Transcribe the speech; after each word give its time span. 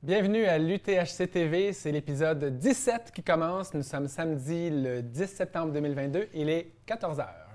Bienvenue 0.00 0.44
à 0.44 0.58
l'UTHC 0.58 1.28
TV, 1.28 1.72
c'est 1.72 1.90
l'épisode 1.90 2.56
17 2.56 3.10
qui 3.12 3.20
commence. 3.24 3.74
Nous 3.74 3.82
sommes 3.82 4.06
samedi 4.06 4.70
le 4.70 5.02
10 5.02 5.26
septembre 5.26 5.72
2022, 5.72 6.28
il 6.34 6.48
est 6.48 6.70
14h. 6.86 7.47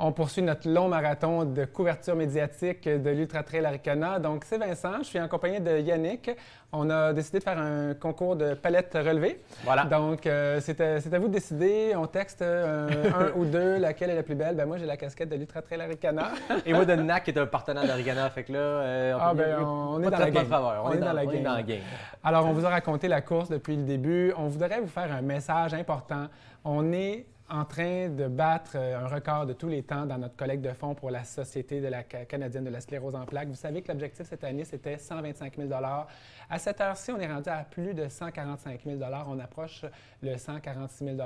On 0.00 0.10
poursuit 0.10 0.42
notre 0.42 0.68
long 0.68 0.88
marathon 0.88 1.44
de 1.44 1.64
couverture 1.66 2.16
médiatique 2.16 2.88
de 2.88 3.10
l'Ultra 3.10 3.44
Trail 3.44 3.64
Aricana. 3.64 4.18
Donc, 4.18 4.44
c'est 4.44 4.58
Vincent, 4.58 4.98
je 4.98 5.04
suis 5.04 5.20
en 5.20 5.28
compagnie 5.28 5.60
de 5.60 5.78
Yannick. 5.78 6.32
On 6.72 6.90
a 6.90 7.12
décidé 7.12 7.38
de 7.38 7.44
faire 7.44 7.60
un 7.60 7.94
concours 7.94 8.34
de 8.34 8.54
palettes 8.54 8.94
relevées. 8.94 9.40
Voilà. 9.62 9.84
Donc, 9.84 10.26
euh, 10.26 10.58
c'est 10.60 10.80
à, 10.80 11.00
c'est 11.00 11.14
à 11.14 11.18
vous 11.20 11.28
de 11.28 11.34
décider. 11.34 11.92
On 11.94 12.08
texte 12.08 12.42
euh, 12.42 12.88
un 13.36 13.38
ou 13.38 13.44
deux, 13.44 13.78
laquelle 13.78 14.10
est 14.10 14.16
la 14.16 14.24
plus 14.24 14.34
belle. 14.34 14.56
Ben, 14.56 14.66
moi, 14.66 14.78
j'ai 14.78 14.86
la 14.86 14.96
casquette 14.96 15.28
de 15.28 15.36
l'Ultra 15.36 15.62
Trail 15.62 15.80
Aricana. 15.80 16.32
Et 16.66 16.72
moi, 16.72 16.84
de 16.84 16.94
NAC 16.96 17.28
est 17.28 17.38
un 17.38 17.46
partenaire 17.46 17.86
d'Origana. 17.86 18.28
Fait 18.30 18.42
que 18.42 18.52
là, 18.52 18.58
euh, 18.58 19.14
on, 19.14 19.18
Ah, 19.20 19.32
ben, 19.32 19.60
on 19.62 19.98
de 20.00 20.06
est 20.06 20.10
dans 20.10 20.18
la 20.18 20.30
game. 20.32 20.46
On, 20.52 20.92
est 20.92 20.96
on 20.96 21.00
dans 21.00 21.52
la 21.52 21.62
game. 21.62 21.78
Alors, 22.24 22.46
on 22.46 22.52
vous 22.52 22.66
a 22.66 22.70
raconté 22.70 23.06
la 23.06 23.20
course 23.20 23.48
depuis 23.48 23.76
le 23.76 23.84
début. 23.84 24.32
On 24.36 24.48
voudrait 24.48 24.80
vous 24.80 24.88
faire 24.88 25.12
un 25.12 25.22
message 25.22 25.72
important. 25.72 26.26
On 26.64 26.92
est 26.92 27.26
en 27.50 27.64
train 27.64 28.08
de 28.08 28.26
battre 28.26 28.72
euh, 28.76 28.98
un 28.98 29.06
record 29.06 29.44
de 29.46 29.52
tous 29.52 29.68
les 29.68 29.82
temps 29.82 30.06
dans 30.06 30.16
notre 30.16 30.34
collecte 30.34 30.62
de 30.62 30.72
fonds 30.72 30.94
pour 30.94 31.10
la 31.10 31.24
Société 31.24 31.82
canadienne 32.28 32.64
de 32.64 32.70
la 32.70 32.80
sclérose 32.80 33.14
en 33.14 33.26
plaques. 33.26 33.48
Vous 33.48 33.54
savez 33.54 33.82
que 33.82 33.92
l'objectif 33.92 34.26
cette 34.26 34.44
année, 34.44 34.64
c'était 34.64 34.98
125 34.98 35.56
000 35.56 35.70
À 35.72 36.58
cette 36.58 36.80
heure-ci, 36.80 37.12
on 37.12 37.20
est 37.20 37.30
rendu 37.30 37.50
à 37.50 37.64
plus 37.64 37.92
de 37.92 38.08
145 38.08 38.80
000 38.84 38.98
On 39.28 39.38
approche 39.38 39.84
le 40.22 40.36
146 40.36 41.04
000 41.04 41.16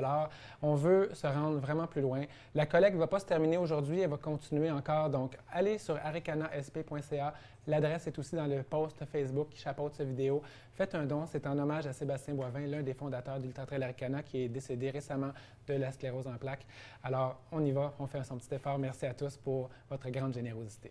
On 0.63 0.75
veut 0.75 1.11
se 1.13 1.27
rendre 1.27 1.59
vraiment 1.59 1.87
plus 1.87 2.03
loin. 2.03 2.25
La 2.55 2.67
collecte 2.67 2.95
ne 2.95 3.01
va 3.01 3.07
pas 3.07 3.21
se 3.21 3.27
terminer 3.27 3.57
aujourd'hui, 3.57 4.01
elle 4.01 4.11
va 4.11 4.17
continuer 4.17 4.71
encore. 4.71 5.11
Donc, 5.11 5.37
allez 5.53 5.79
sur 5.79 5.97
aricanasp.ca. 6.05 7.35
L'adresse 7.69 8.07
est 8.07 8.19
aussi 8.19 8.35
dans 8.35 8.47
le 8.47 8.63
post 8.63 9.05
Facebook 9.05 9.51
qui 9.51 9.59
chapeaute 9.59 9.93
cette 9.93 10.09
vidéo. 10.09 10.43
Faites 10.73 10.95
un 10.95 11.05
don, 11.05 11.27
c'est 11.27 11.47
en 11.47 11.59
hommage 11.59 11.87
à 11.87 11.93
Sébastien 11.93 12.33
Boivin, 12.33 12.67
l'un 12.67 12.83
des 12.83 12.95
fondateurs 12.95 13.39
d'Ultra 13.39 13.67
Trail 13.67 13.83
Aricana, 13.83 14.23
qui 14.23 14.45
est 14.45 14.49
décédé 14.49 14.89
récemment 14.89 15.33
de 15.67 15.75
la 15.75 15.93
sclérose 15.93 16.27
en 16.27 16.39
plaques. 16.39 16.65
Alors, 17.05 17.43
on 17.53 17.63
y 17.63 17.71
va, 17.71 17.93
on 17.99 18.07
fait 18.07 18.21
un 18.21 18.39
petit 18.39 18.55
effort. 18.55 18.79
Merci 18.79 19.05
à 19.05 19.13
tous 19.13 19.37
pour 19.37 19.69
votre 19.91 20.09
grande 20.09 20.33
générosité. 20.33 20.91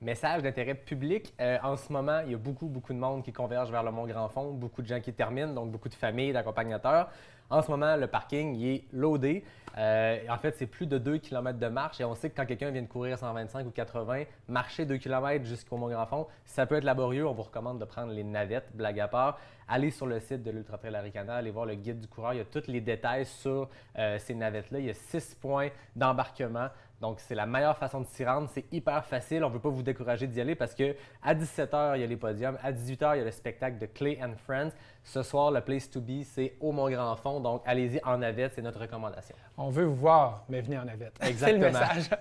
Message 0.00 0.42
d'intérêt 0.42 0.76
public. 0.76 1.34
Euh, 1.40 1.58
en 1.62 1.76
ce 1.76 1.92
moment, 1.92 2.20
il 2.24 2.30
y 2.30 2.34
a 2.34 2.38
beaucoup, 2.38 2.68
beaucoup 2.68 2.94
de 2.94 2.98
monde 2.98 3.22
qui 3.22 3.32
converge 3.32 3.70
vers 3.70 3.82
le 3.82 3.90
Mont 3.90 4.06
Grand 4.06 4.30
Fond, 4.30 4.52
beaucoup 4.52 4.80
de 4.80 4.86
gens 4.86 5.00
qui 5.00 5.12
terminent, 5.12 5.52
donc 5.52 5.70
beaucoup 5.70 5.90
de 5.90 5.94
familles, 5.94 6.32
d'accompagnateurs. 6.32 7.10
En 7.50 7.62
ce 7.62 7.70
moment, 7.70 7.96
le 7.96 8.06
parking 8.06 8.60
est 8.62 8.84
loadé. 8.92 9.42
Euh, 9.78 10.18
en 10.28 10.36
fait, 10.38 10.56
c'est 10.56 10.66
plus 10.66 10.86
de 10.86 10.98
2 10.98 11.18
km 11.18 11.58
de 11.58 11.68
marche 11.68 12.00
et 12.00 12.04
on 12.04 12.14
sait 12.14 12.30
que 12.30 12.36
quand 12.36 12.46
quelqu'un 12.46 12.70
vient 12.70 12.82
de 12.82 12.88
courir 12.88 13.16
125 13.16 13.66
ou 13.66 13.70
80, 13.70 14.24
marcher 14.48 14.84
2 14.84 14.96
km 14.96 15.44
jusqu'au 15.44 15.76
Mont 15.76 15.88
Grand 15.88 16.06
Fond, 16.06 16.26
ça 16.44 16.66
peut 16.66 16.74
être 16.74 16.84
laborieux. 16.84 17.26
On 17.26 17.32
vous 17.32 17.44
recommande 17.44 17.78
de 17.78 17.84
prendre 17.84 18.12
les 18.12 18.24
navettes, 18.24 18.70
blague 18.74 18.98
à 19.00 19.08
part. 19.08 19.38
Allez 19.68 19.90
sur 19.90 20.06
le 20.06 20.18
site 20.18 20.42
de 20.42 20.50
l'Ultra 20.50 20.78
Trail 20.78 20.96
Aricana, 20.96 21.36
allez 21.36 21.50
voir 21.50 21.66
le 21.66 21.74
guide 21.74 22.00
du 22.00 22.08
coureur. 22.08 22.34
Il 22.34 22.38
y 22.38 22.40
a 22.40 22.44
tous 22.44 22.66
les 22.66 22.80
détails 22.80 23.26
sur 23.26 23.68
euh, 23.98 24.18
ces 24.18 24.34
navettes-là. 24.34 24.78
Il 24.80 24.86
y 24.86 24.90
a 24.90 24.94
6 24.94 25.36
points 25.40 25.68
d'embarquement. 25.94 26.68
Donc, 27.00 27.20
c'est 27.20 27.34
la 27.34 27.46
meilleure 27.46 27.76
façon 27.76 28.00
de 28.00 28.06
s'y 28.06 28.24
rendre. 28.24 28.48
C'est 28.52 28.64
hyper 28.72 29.04
facile. 29.04 29.44
On 29.44 29.48
ne 29.48 29.54
veut 29.54 29.60
pas 29.60 29.68
vous 29.68 29.82
décourager 29.82 30.26
d'y 30.26 30.40
aller 30.40 30.56
parce 30.56 30.74
que 30.74 30.96
à 31.22 31.34
17h, 31.34 31.96
il 31.96 32.00
y 32.00 32.04
a 32.04 32.06
les 32.06 32.16
podiums. 32.16 32.58
À 32.62 32.72
18h, 32.72 33.14
il 33.14 33.18
y 33.18 33.20
a 33.20 33.24
le 33.24 33.30
spectacle 33.30 33.78
de 33.78 33.86
Clay 33.86 34.18
and 34.22 34.34
Friends. 34.44 34.70
Ce 35.10 35.22
soir, 35.22 35.50
le 35.50 35.62
place 35.62 35.88
to 35.88 36.02
be, 36.02 36.22
c'est 36.22 36.52
au 36.60 36.70
Mont 36.70 36.90
Grand 36.90 37.16
Fond. 37.16 37.40
Donc, 37.40 37.62
allez-y 37.64 37.98
en 38.04 38.18
navette. 38.18 38.52
C'est 38.54 38.60
notre 38.60 38.80
recommandation. 38.80 39.34
On 39.56 39.70
veut 39.70 39.84
vous 39.84 39.94
voir, 39.94 40.44
mais 40.50 40.60
venez 40.60 40.78
en 40.78 40.84
navette. 40.84 41.14
C'est 41.20 41.26
le 41.26 41.30
Exactement. 41.30 41.66
message. 41.66 42.10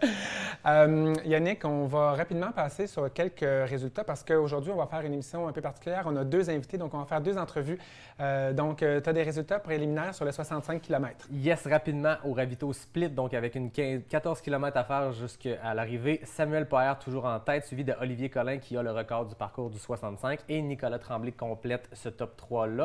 Euh, 0.66 1.14
Yannick, 1.24 1.64
on 1.64 1.86
va 1.86 2.12
rapidement 2.14 2.52
passer 2.52 2.88
sur 2.88 3.14
quelques 3.14 3.70
résultats 3.70 4.04
parce 4.04 4.22
qu'aujourd'hui, 4.22 4.72
on 4.72 4.76
va 4.76 4.88
faire 4.88 5.02
une 5.02 5.14
émission 5.14 5.48
un 5.48 5.54
peu 5.54 5.62
particulière. 5.62 6.04
On 6.08 6.16
a 6.18 6.26
deux 6.26 6.50
invités, 6.50 6.78
donc 6.78 6.94
on 6.94 7.00
va 7.00 7.06
faire 7.06 7.22
deux 7.22 7.38
entrevues. 7.38 7.78
Euh, 8.20 8.52
donc, 8.52 8.80
tu 8.80 8.86
as 8.86 9.14
des 9.14 9.24
résultats 9.24 9.60
préliminaires 9.60 10.14
sur 10.14 10.26
les 10.26 10.34
65 10.34 10.82
km. 10.82 11.28
Yes, 11.32 11.66
rapidement 11.68 12.16
au 12.26 12.34
ravito 12.34 12.74
split, 12.74 13.10
donc 13.10 13.34
avec 13.34 13.56
une 13.56 13.72
15 13.72 14.02
14 14.10 14.42
km 14.42 14.76
à 14.76 14.84
faire 14.84 15.12
jusqu'à 15.14 15.74
l'arrivée. 15.74 16.20
Samuel 16.26 16.68
Paher 16.68 16.94
toujours 17.00 17.26
en 17.26 17.40
tête, 17.40 17.66
suivi 17.66 17.86
de 17.86 17.94
Olivier 18.02 18.30
Collin 18.30 18.58
qui 18.58 18.76
a 18.76 18.84
le 18.84 18.92
record 18.92 19.26
du 19.26 19.36
parcours 19.36 19.70
du 19.70 19.80
65 19.80 20.40
et 20.50 20.62
Nicolas 20.62 21.00
Tremblay 21.00 21.32
complète 21.32 21.88
ce 21.94 22.10
top 22.10 22.42
3-là. 22.42 22.77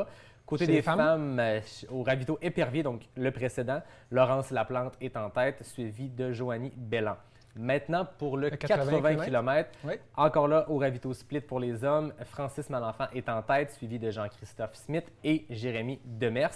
Côté 0.47 0.67
Chez 0.67 0.73
des 0.73 0.83
femmes? 0.83 0.99
femmes, 0.99 1.39
euh, 1.41 1.61
au 1.91 2.03
ravito 2.03 2.39
épervier, 2.43 2.83
donc 2.83 3.03
le 3.17 3.31
précédent, 3.31 3.81
Laurence 4.11 4.51
Laplante 4.51 4.95
est 5.01 5.17
en 5.17 5.31
tête, 5.31 5.65
suivi 5.65 6.09
de 6.11 6.33
Joanie 6.33 6.73
Bellan. 6.77 7.17
Maintenant, 7.55 8.07
pour 8.19 8.37
le 8.39 8.49
Le 8.49 8.57
80 8.57 9.01
80 9.03 9.25
km, 9.27 9.71
Oui. 9.85 9.95
encore 10.17 10.49
là, 10.49 10.69
au 10.71 10.79
ravito 10.79 11.13
split 11.13 11.41
pour 11.43 11.61
les 11.61 11.85
hommes, 11.85 12.13
Francis 12.25 12.69
Malenfant 12.71 13.07
est 13.15 13.29
en 13.29 13.43
tête, 13.43 13.71
suivi 13.73 13.99
de 13.99 14.11
Jean-Christophe 14.11 14.75
Smith 14.75 15.05
et 15.23 15.45
Jérémy 15.51 16.01
Demers. 16.05 16.51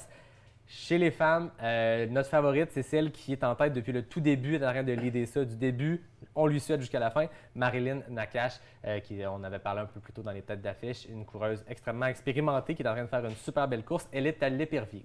Chez 0.69 0.99
les 0.99 1.13
femmes, 1.13 1.51
euh, 1.63 2.07
notre 2.07 2.29
favorite, 2.29 2.71
c'est 2.73 2.83
celle 2.83 3.13
qui 3.13 3.33
est 3.33 3.45
en 3.45 3.55
tête 3.55 3.73
depuis 3.73 3.93
le 3.93 4.03
tout 4.03 4.21
début, 4.21 4.57
elle 4.57 4.65
est 4.65 4.67
en 4.67 4.73
train 4.73 4.83
de 4.83 4.93
leader 4.93 5.25
ça 5.29 5.45
du 5.45 5.55
début. 5.57 6.03
On 6.35 6.47
lui 6.49 6.59
suit 6.59 6.75
jusqu'à 6.81 6.99
la 6.99 7.11
fin. 7.11 7.27
Marilyn 7.55 8.01
Nakache, 8.09 8.55
euh, 8.85 8.99
qui 8.99 9.21
on 9.31 9.45
avait 9.45 9.61
parlé 9.61 9.83
un 9.83 9.87
peu 9.87 10.01
plus 10.01 10.13
tôt 10.13 10.23
dans 10.23 10.33
les 10.33 10.43
têtes 10.43 10.63
d'affiche, 10.63 11.07
une 11.09 11.25
coureuse 11.25 11.65
extrêmement 11.69 12.07
expérimentée 12.07 12.75
qui 12.75 12.83
est 12.83 12.89
en 12.89 12.95
train 12.95 13.05
de 13.05 13.09
faire 13.09 13.25
une 13.25 13.37
super 13.37 13.69
belle 13.69 13.85
course. 13.85 14.09
Elle 14.13 14.27
est 14.27 14.43
à 14.43 14.49
l'épervier. 14.49 15.05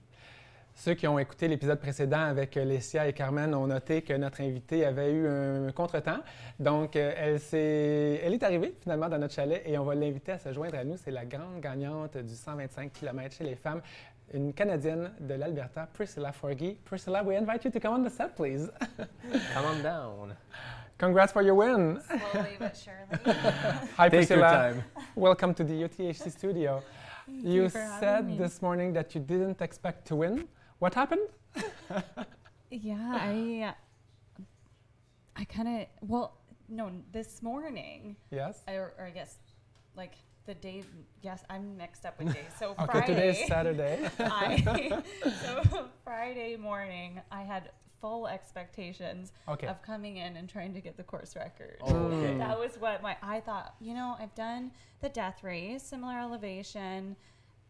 Ceux 0.74 0.94
qui 0.94 1.06
ont 1.06 1.20
écouté 1.20 1.50
l'épisode 1.50 1.80
précédent 1.82 2.22
avec 2.22 2.56
euh, 2.56 2.64
Lessia 2.64 3.06
et 3.06 3.12
Carmen 3.12 3.54
ont 3.54 3.68
noté 3.68 4.04
que 4.04 4.14
notre 4.14 4.40
invitée 4.40 4.86
avait 4.86 5.12
eu 5.12 5.28
un 5.28 5.70
contretemps. 5.74 6.20
Donc, 6.60 6.96
euh, 6.96 7.12
elle, 7.18 7.42
s'est- 7.42 8.22
elle 8.24 8.34
est 8.34 8.42
arrivée 8.42 8.74
finalement 8.82 9.10
dans 9.10 9.18
notre 9.20 9.34
chalet 9.34 9.62
et 9.66 9.78
on 9.78 9.84
va 9.84 9.96
l'inviter 9.96 10.32
à 10.32 10.40
se 10.40 10.54
joindre 10.54 10.78
à 10.78 10.86
nous. 10.86 10.96
C'est 10.96 11.12
la 11.12 11.26
grande 11.26 11.60
gagnante 11.60 12.16
du 12.18 12.34
125 12.34 12.94
km 12.94 13.36
chez 13.36 13.44
les 13.44 13.58
femmes, 13.58 13.82
une 14.34 14.54
Canadienne 14.54 15.12
de 15.20 15.34
l'Alberta, 15.36 15.88
Priscilla 15.94 16.32
Forgy. 16.32 16.78
Priscilla, 16.86 17.24
we 17.24 17.36
invite 17.36 17.66
you 17.66 17.72
to 17.72 17.80
come 17.80 17.94
on 17.94 18.04
the 18.04 18.10
set, 18.10 18.36
please. 18.36 18.70
Come 19.54 19.66
on 19.66 19.82
down. 19.84 20.36
Congrats 20.98 21.32
for 21.34 21.42
your 21.42 21.56
win. 21.56 22.00
Slowly 22.32 22.56
but 22.60 22.78
surely. 22.78 23.38
Hi, 23.98 24.10
Take 24.10 24.30
your 24.30 24.40
time. 24.40 24.84
Welcome 25.16 25.54
to 25.56 25.64
the 25.64 25.74
UTHC 25.74 26.32
studio. 26.32 26.82
Thank 27.26 27.46
You 27.46 27.70
for 27.70 27.86
said 28.00 28.28
me. 28.28 28.38
this 28.38 28.62
morning 28.62 28.94
that 28.94 29.14
you 29.16 29.22
didn't 29.22 29.62
expect 29.62 30.08
to 30.08 30.16
win. 30.16 30.48
What 30.80 30.94
happened? 30.94 31.28
Yeah, 32.74 32.96
I. 33.20 33.74
I 35.36 35.44
kind 35.44 35.68
of 35.68 36.10
well, 36.10 36.38
no, 36.70 36.90
this 37.12 37.42
morning, 37.42 38.16
Yes. 38.32 38.62
I, 38.66 38.76
or, 38.76 38.94
or 38.98 39.06
I 39.08 39.10
guess, 39.10 39.36
like 39.98 40.14
the 40.46 40.54
day. 40.56 40.84
Yes, 41.22 41.44
I'm 41.50 41.78
mixed 41.78 42.06
up 42.06 42.18
with 42.20 42.34
days. 42.34 42.44
So 42.58 42.72
Okay, 42.72 42.86
Friday. 42.86 43.08
today's 43.08 43.48
Saturday. 43.48 44.10
I, 44.20 45.04
so 45.44 45.90
Friday 46.04 46.56
morning, 46.58 47.22
I 47.32 47.42
had 47.44 47.70
full 48.00 48.28
expectations 48.28 49.32
Okay. 49.48 49.68
of 49.68 49.82
coming 49.84 50.18
in 50.18 50.36
and 50.36 50.50
trying 50.50 50.74
to 50.74 50.82
get 50.82 50.98
the 50.98 51.04
course 51.04 51.36
record. 51.36 51.78
Oh, 51.82 51.96
okay. 52.08 52.38
That 52.38 52.58
was 52.60 52.72
what 52.80 53.02
my 53.04 53.16
I 53.22 53.40
thought. 53.42 53.76
You 53.80 53.94
know, 53.94 54.16
I've 54.20 54.34
done 54.34 54.72
the 55.02 55.10
death 55.10 55.44
race, 55.44 55.84
similar 55.84 56.18
elevation, 56.20 57.16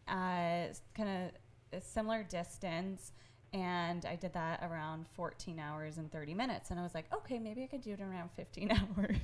uh, 0.08 0.68
kind 0.96 1.30
of 1.74 1.82
similar 1.82 2.22
distance, 2.22 3.12
and 3.52 4.04
I 4.06 4.16
did 4.16 4.32
that 4.32 4.60
around 4.62 5.06
14 5.14 5.58
hours 5.58 5.98
and 5.98 6.10
30 6.10 6.34
minutes. 6.34 6.70
And 6.70 6.80
I 6.80 6.82
was 6.82 6.94
like, 6.94 7.04
okay, 7.12 7.38
maybe 7.38 7.62
I 7.62 7.66
could 7.66 7.82
do 7.82 7.90
it 7.92 8.00
in 8.00 8.06
around 8.06 8.30
15 8.36 8.70
hours. 8.98 9.16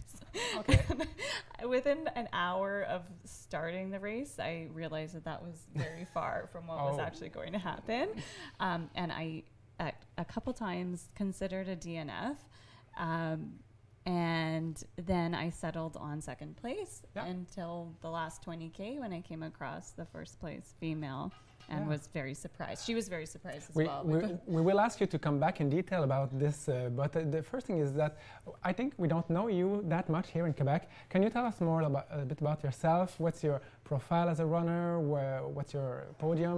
Okay. 0.59 0.81
Within 1.69 2.09
an 2.15 2.29
hour 2.33 2.83
of 2.83 3.03
starting 3.25 3.91
the 3.91 3.99
race, 4.01 4.39
I 4.39 4.69
realized 4.73 5.15
that 5.15 5.25
that 5.25 5.43
was 5.43 5.67
very 5.75 6.05
far 6.15 6.49
from 6.53 6.67
what 6.67 6.79
was 6.85 6.97
Oh. 6.99 7.03
actually 7.03 7.31
going 7.31 7.53
to 7.53 7.59
happen, 7.59 8.09
um, 8.61 8.91
and 8.95 9.11
I. 9.13 9.45
At 9.81 9.95
a 10.17 10.25
couple 10.25 10.53
times 10.53 11.09
considered 11.15 11.69
a 11.69 11.77
DNF, 11.77 12.35
um, 12.97 13.61
and 14.07 14.83
then 14.97 15.33
I 15.33 15.51
settled 15.51 15.97
on 15.97 16.21
second 16.21 16.57
place 16.57 17.03
until 17.15 17.95
the 18.01 18.11
last 18.11 18.45
20k 18.45 18.99
when 18.99 19.13
I 19.13 19.21
came 19.21 19.45
across 19.45 19.91
the 19.93 20.05
first 20.05 20.41
place 20.41 20.75
female 20.81 21.31
and 21.69 21.81
Yeah. 21.85 21.89
was 21.89 22.09
very 22.13 22.35
surprised. 22.35 22.85
She 22.85 22.95
was 22.95 23.09
very 23.09 23.27
surprised 23.27 23.71
as 23.71 23.77
We, 23.77 23.85
well. 23.85 24.03
we, 24.05 24.19
we 24.57 24.61
will 24.63 24.81
ask 24.81 25.01
you 25.01 25.07
to 25.07 25.19
come 25.19 25.39
back 25.39 25.61
in 25.61 25.69
detail 25.69 26.03
about 26.05 26.37
this, 26.39 26.69
uh, 26.69 26.91
but 26.95 27.15
uh, 27.17 27.23
the 27.31 27.43
first 27.43 27.67
thing 27.67 27.79
is 27.79 27.93
that 27.95 28.17
I 28.63 28.73
think 28.73 28.95
we 28.97 29.09
don't 29.09 29.29
know 29.31 29.49
you 29.49 29.83
that 29.89 30.09
much 30.09 30.31
here 30.31 30.47
in 30.47 30.55
Quebec. 30.55 30.91
Can 31.11 31.23
you 31.23 31.31
tell 31.31 31.45
us 31.45 31.61
more 31.61 31.83
about, 31.83 32.07
a 32.11 32.25
bit 32.25 32.41
about 32.41 32.63
yourself? 32.65 33.19
What's 33.19 33.43
your 33.45 33.61
profile 33.85 34.29
as 34.29 34.41
a 34.41 34.47
runner? 34.47 35.01
Where, 35.01 35.43
what's 35.47 35.73
your 35.75 36.07
podium? 36.19 36.57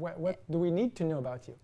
What, 0.00 0.18
what 0.18 0.36
do 0.50 0.58
we 0.58 0.70
need 0.70 0.94
to 0.96 1.04
know 1.04 1.18
about 1.18 1.48
you? 1.48 1.54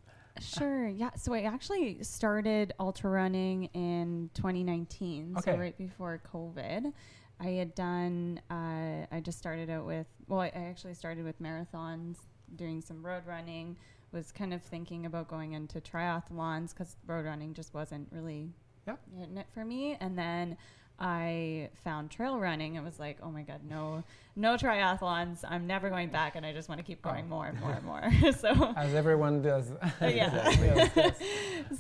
Sure. 0.41 0.87
Yeah. 0.89 1.11
So 1.17 1.33
I 1.33 1.43
actually 1.43 2.03
started 2.03 2.75
ultra 2.79 3.09
running 3.11 3.65
in 3.73 4.29
2019, 4.35 5.35
Okay. 5.39 5.53
so 5.53 5.57
right 5.59 5.77
before 5.79 6.21
COVID. 6.33 6.93
I 7.41 7.49
had 7.49 7.75
done. 7.75 8.41
Uh, 8.51 9.05
I 9.13 9.21
just 9.23 9.39
started 9.39 9.69
out 9.71 9.85
with. 9.87 10.07
Well, 10.27 10.41
I, 10.41 10.47
I 10.47 10.65
actually 10.71 10.95
started 10.95 11.25
with 11.25 11.41
marathons, 11.41 12.17
doing 12.55 12.81
some 12.81 13.05
road 13.05 13.23
running. 13.27 13.77
Was 14.13 14.31
kind 14.33 14.55
of 14.55 14.63
thinking 14.63 15.05
about 15.05 15.29
going 15.29 15.53
into 15.53 15.81
triathlons 15.81 16.71
because 16.71 16.97
road 17.07 17.27
running 17.27 17.53
just 17.55 17.75
wasn't 17.75 18.09
really 18.13 18.51
Yeah. 18.87 18.95
hitting 19.19 19.37
it 19.37 19.47
for 19.53 19.65
me. 19.65 19.97
And 20.01 20.17
then 20.17 20.57
I 20.99 21.69
found 21.85 22.11
trail 22.11 22.39
running 22.39 22.77
and 22.77 22.87
was 22.87 22.99
like, 22.99 23.19
oh 23.23 23.31
my 23.31 23.43
God, 23.43 23.61
no, 23.69 24.03
no 24.35 24.55
triathlons. 24.57 25.45
I'm 25.47 25.67
never 25.67 25.91
going 25.91 26.09
back. 26.09 26.37
And 26.37 26.47
I 26.47 26.53
just 26.55 26.69
want 26.71 26.79
to 26.79 26.85
keep 26.87 27.03
going 27.03 27.25
Oh. 27.27 27.29
more 27.29 27.47
and 27.47 27.61
more 27.61 27.73
and 27.73 27.85
more. 27.85 28.33
so, 28.39 28.73
As 28.77 28.95
everyone 28.95 29.43
does. 29.43 29.73
yeah. 30.01 31.11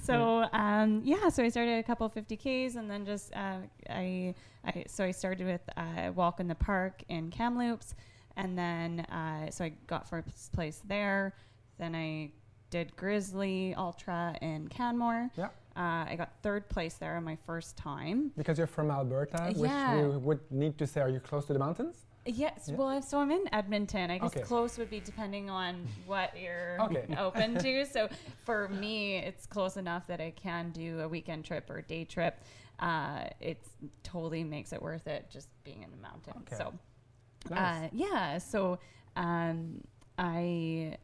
So 0.03 0.49
um, 0.53 1.03
yeah, 1.05 1.29
so 1.29 1.43
I 1.45 1.49
started 1.49 1.79
a 1.79 1.83
couple 1.83 2.11
50ks, 2.11 2.77
and 2.77 2.91
then 2.91 3.07
just 3.07 3.33
uh, 3.35 3.59
I, 3.89 4.35
I 4.65 4.85
so 4.89 5.05
I 5.05 5.13
started 5.13 5.47
with 5.47 5.61
uh, 5.77 6.11
walk 6.15 6.41
in 6.41 6.49
the 6.49 6.55
park 6.55 7.03
in 7.09 7.31
Kamloops, 7.31 7.95
and 8.37 8.56
then 8.56 9.00
uh, 9.00 9.50
so 9.50 9.65
I 9.65 9.73
got 9.87 10.09
first 10.09 10.53
place 10.53 10.83
there. 10.87 11.35
Then 11.79 11.94
I 11.94 12.31
did 12.71 12.94
Grizzly 12.97 13.75
Ultra 13.77 14.37
in 14.43 14.69
Canmore. 14.69 15.31
Yeah. 15.37 15.47
Uh, 15.77 16.06
I 16.09 16.15
got 16.17 16.33
third 16.43 16.69
place 16.71 16.94
there 16.94 17.21
my 17.21 17.37
first 17.47 17.77
time. 17.77 18.33
Because 18.37 18.56
you're 18.59 18.67
from 18.67 18.91
Alberta, 18.91 19.53
which 19.56 19.71
Yeah. 19.71 20.06
we 20.09 20.17
would 20.17 20.41
need 20.50 20.79
to 20.79 20.87
say, 20.87 21.03
are 21.03 21.11
you 21.11 21.21
close 21.21 21.44
to 21.47 21.53
the 21.53 21.59
mountains? 21.59 22.06
Yes, 22.25 22.69
Yeah. 22.69 22.77
well, 22.77 23.03
so 23.03 23.21
I'm 23.21 23.31
in 23.31 23.44
Edmonton. 23.53 24.11
I 24.11 24.19
guess 24.19 24.31
Okay. 24.35 24.41
close 24.41 24.79
would 24.79 24.91
be 24.91 25.00
depending 25.00 25.49
on 25.50 25.87
what 26.06 26.37
you're 26.41 26.79
Okay. 26.81 27.06
open 27.19 27.56
to. 27.59 27.85
So 27.85 28.09
for 28.44 28.69
me, 28.69 29.17
it's 29.19 29.47
close 29.47 29.77
enough 29.77 30.06
that 30.09 30.21
I 30.21 30.31
can 30.32 30.71
do 30.71 31.00
a 31.00 31.09
weekend 31.09 31.44
trip 31.44 31.69
or 31.71 31.82
day 31.82 32.05
trip. 32.05 32.41
Uh, 32.81 33.29
it 33.41 33.62
totally 34.03 34.44
makes 34.44 34.73
it 34.73 34.81
worth 34.82 35.06
it 35.06 35.27
just 35.31 35.49
being 35.62 35.82
in 35.82 35.91
the 35.91 35.97
mountains. 35.99 36.37
Okay. 36.53 36.56
So 36.56 36.73
Nice. 37.50 37.84
uh, 37.84 37.88
yeah, 37.93 38.38
so 38.38 38.78
um, 39.16 39.82
I 40.19 40.96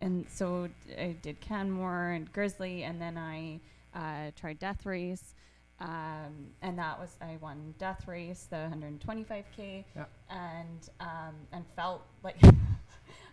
and 0.00 0.26
so 0.28 0.68
I 0.98 1.16
did 1.22 1.40
Canmore 1.40 2.10
and 2.10 2.32
Grizzly, 2.32 2.82
and 2.84 3.00
then 3.00 3.16
I 3.18 3.60
uh, 3.94 4.30
tried 4.36 4.58
Death 4.58 4.84
Race, 4.86 5.34
um, 5.80 6.48
and 6.62 6.78
that 6.78 6.98
was 6.98 7.16
I 7.20 7.36
won 7.40 7.74
Death 7.78 8.06
Race, 8.06 8.46
the 8.50 8.56
125k, 8.72 9.84
Yeah. 9.94 10.04
and 10.30 10.88
um, 11.00 11.34
and 11.52 11.64
felt 11.76 12.02
like. 12.22 12.36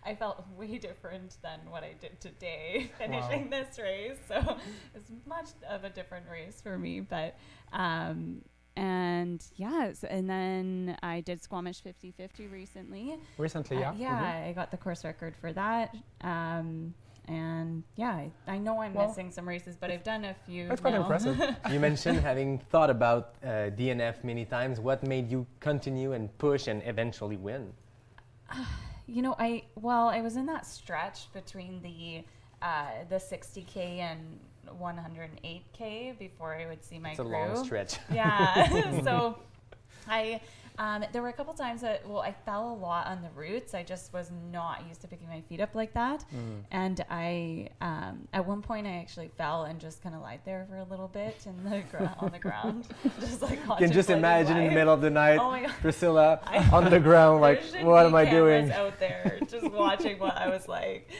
I 0.06 0.14
felt 0.14 0.44
way 0.54 0.76
different 0.76 1.38
than 1.42 1.60
what 1.70 1.82
I 1.82 1.94
did 1.98 2.20
today 2.20 2.90
finishing 2.98 3.48
this 3.48 3.78
race. 3.78 4.18
So 4.28 4.58
it's 4.94 5.10
much 5.26 5.48
of 5.66 5.84
a 5.84 5.88
different 5.88 6.26
race 6.30 6.60
for 6.60 6.76
me. 6.76 7.00
But 7.00 7.36
um, 7.72 8.42
and 8.76 9.44
yes, 9.56 10.04
and 10.04 10.28
then 10.28 10.96
I 11.02 11.20
did 11.20 11.42
Squamish 11.42 11.82
50-50 11.82 12.50
recently. 12.50 13.16
Recently, 13.38 13.78
yeah. 13.78 13.90
Uh, 13.90 13.94
yeah, 13.96 14.22
Mhm. 14.44 14.48
I 14.48 14.52
got 14.52 14.70
the 14.70 14.76
course 14.76 15.04
record 15.04 15.34
for 15.36 15.52
that. 15.52 15.94
Um, 16.22 16.94
and 17.26 17.82
yeah, 17.96 18.10
I, 18.12 18.30
I 18.46 18.58
know 18.58 18.80
I'm 18.82 18.92
Well, 18.94 19.08
missing 19.08 19.30
some 19.30 19.48
races, 19.48 19.76
but 19.76 19.90
I've 19.90 20.04
done 20.04 20.24
a 20.26 20.34
few. 20.34 20.68
That's 20.68 20.80
quite 20.80 20.94
now. 20.94 21.02
impressive. 21.02 21.38
You 21.72 21.80
mentioned 21.80 22.18
having 22.20 22.58
thought 22.58 22.90
about 22.90 23.34
uh, 23.42 23.70
DNF 23.78 24.22
many 24.24 24.44
times. 24.44 24.78
What 24.80 25.02
made 25.06 25.30
you 25.30 25.46
continue 25.60 26.12
and 26.12 26.36
push 26.38 26.66
and 26.68 26.82
eventually 26.84 27.36
win? 27.36 27.72
You 29.06 29.20
know, 29.20 29.34
I 29.38 29.64
well, 29.74 30.08
I 30.08 30.22
was 30.22 30.36
in 30.36 30.46
that 30.46 30.64
stretch 30.64 31.30
between 31.34 31.82
the 31.82 32.24
uh, 32.62 33.04
the 33.10 33.16
60k 33.16 33.76
and 33.98 34.40
108k 34.66 36.18
before 36.18 36.54
I 36.54 36.66
would 36.66 36.84
see 36.84 36.98
my 36.98 37.10
It's 37.10 37.18
a 37.18 37.22
crew. 37.22 37.32
long 37.32 37.64
stretch. 37.64 37.96
Yeah. 38.12 39.02
so 39.04 39.38
I 40.08 40.40
um, 40.78 41.04
there 41.12 41.22
were 41.22 41.28
a 41.28 41.32
couple 41.32 41.54
times 41.54 41.82
that 41.82 42.06
well 42.08 42.20
I 42.20 42.32
fell 42.44 42.72
a 42.72 42.74
lot 42.74 43.06
on 43.06 43.22
the 43.22 43.30
roots. 43.30 43.74
I 43.74 43.82
just 43.84 44.12
was 44.12 44.30
not 44.50 44.82
used 44.88 45.00
to 45.02 45.08
picking 45.08 45.28
my 45.28 45.40
feet 45.42 45.60
up 45.60 45.74
like 45.74 45.94
that. 45.94 46.24
Mm. 46.34 46.64
And 46.72 47.04
I 47.10 47.68
um, 47.80 48.26
at 48.32 48.44
one 48.44 48.60
point 48.60 48.86
I 48.86 48.96
actually 48.96 49.30
fell 49.36 49.64
and 49.64 49.78
just 49.78 50.02
kind 50.02 50.14
of 50.14 50.20
lied 50.22 50.40
there 50.44 50.66
for 50.68 50.78
a 50.78 50.84
little 50.84 51.06
bit 51.08 51.46
in 51.46 51.70
the 51.70 51.82
gra- 51.90 52.16
on 52.18 52.32
the 52.32 52.38
ground. 52.38 52.88
just 53.20 53.40
like 53.40 53.60
You 53.66 53.76
can 53.78 53.92
just 53.92 54.10
imagine 54.10 54.56
in 54.56 54.68
the 54.68 54.74
middle 54.74 54.92
of 54.92 55.00
the 55.00 55.10
night, 55.10 55.38
Oh 55.38 55.50
my 55.50 55.62
god. 55.62 55.74
Priscilla 55.80 56.40
I- 56.46 56.68
on 56.70 56.90
the 56.90 57.00
ground, 57.00 57.40
like, 57.40 57.62
what 57.82 58.06
am 58.06 58.14
I 58.14 58.24
doing? 58.24 58.72
Out 58.72 58.98
there, 58.98 59.38
just 59.48 59.70
watching 59.70 60.18
what 60.18 60.36
I 60.36 60.48
was 60.48 60.66
like. 60.66 61.10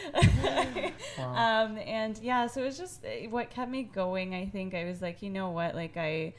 Wow. 1.19 1.65
um, 1.67 1.79
and 1.79 2.19
yeah, 2.19 2.47
so 2.47 2.63
it 2.63 2.65
was 2.65 2.79
just 2.79 3.05
uh, 3.05 3.09
what 3.31 3.51
kept 3.51 3.71
me 3.71 3.85
going. 3.85 4.35
I 4.35 4.47
think 4.47 4.75
I 4.75 4.85
was 4.85 5.01
like, 5.01 5.23
you 5.23 5.31
know 5.31 5.51
what, 5.51 5.75
like 5.75 5.97
I. 5.97 6.35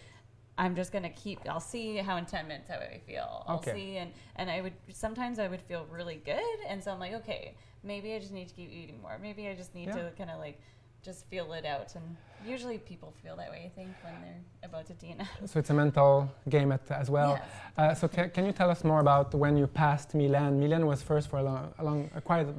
I'm 0.58 0.76
just 0.76 0.92
gonna 0.92 1.10
keep. 1.10 1.40
I'll 1.50 1.60
see 1.60 1.98
how 1.98 2.16
in 2.18 2.26
ten 2.26 2.48
minutes 2.48 2.70
how 2.70 2.76
I 2.78 3.00
feel. 3.06 3.44
I'll 3.48 3.58
Okay. 3.58 3.74
see, 3.74 3.98
and 3.98 4.12
and 4.38 4.50
I 4.50 4.62
would 4.62 4.74
sometimes 4.94 5.38
I 5.40 5.48
would 5.48 5.62
feel 5.62 5.86
really 5.92 6.22
good, 6.26 6.58
and 6.70 6.82
so 6.84 6.92
I'm 6.92 7.00
like, 7.00 7.14
okay, 7.14 7.56
maybe 7.84 8.14
I 8.16 8.20
just 8.20 8.32
need 8.32 8.48
to 8.48 8.54
keep 8.56 8.72
eating 8.72 9.02
more. 9.02 9.18
Maybe 9.22 9.48
I 9.48 9.54
just 9.56 9.76
need 9.76 9.88
Yeah. 9.88 9.96
to 10.04 10.12
kind 10.18 10.30
of 10.30 10.40
like 10.40 10.60
just 11.04 11.26
feel 11.28 11.54
it 11.54 11.66
out. 11.66 11.94
And 11.96 12.16
usually 12.44 12.78
people 12.80 13.14
feel 13.22 13.36
that 13.36 13.52
way. 13.52 13.62
I 13.66 13.70
think 13.76 13.90
when 14.04 14.14
they're 14.24 14.42
about 14.64 14.86
to 14.88 14.94
DNF. 14.94 15.28
So 15.48 15.60
it's 15.60 15.70
a 15.70 15.74
mental 15.74 16.32
game 16.50 16.72
at, 16.72 16.90
as 16.90 17.12
well. 17.12 17.34
Yes. 17.38 17.44
Uh, 17.78 17.94
so 17.94 18.08
ca- 18.08 18.30
can 18.30 18.44
you 18.46 18.52
tell 18.52 18.72
us 18.72 18.84
more 18.84 19.02
about 19.02 19.36
when 19.36 19.56
you 19.56 19.68
passed 19.68 20.16
Milan? 20.16 20.60
Milan 20.60 20.88
was 20.88 21.04
first 21.04 21.30
for 21.30 21.38
a 21.38 21.44
long, 21.44 21.74
a 21.78 21.84
long 21.84 22.10
uh, 22.16 22.22
quite 22.22 22.48
a 22.48 22.54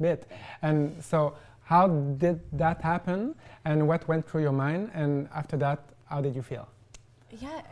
bit, 0.00 0.26
and 0.62 0.80
so 1.04 1.34
how 1.62 1.86
did 1.86 2.40
that 2.58 2.80
happen, 2.82 3.36
and 3.64 3.86
what 3.86 4.08
went 4.08 4.26
through 4.28 4.42
your 4.42 4.52
mind, 4.52 4.90
and 4.94 5.28
after 5.32 5.56
that, 5.58 5.78
how 6.06 6.20
did 6.20 6.34
you 6.34 6.42
feel? 6.42 6.66
Yeah, 7.40 7.62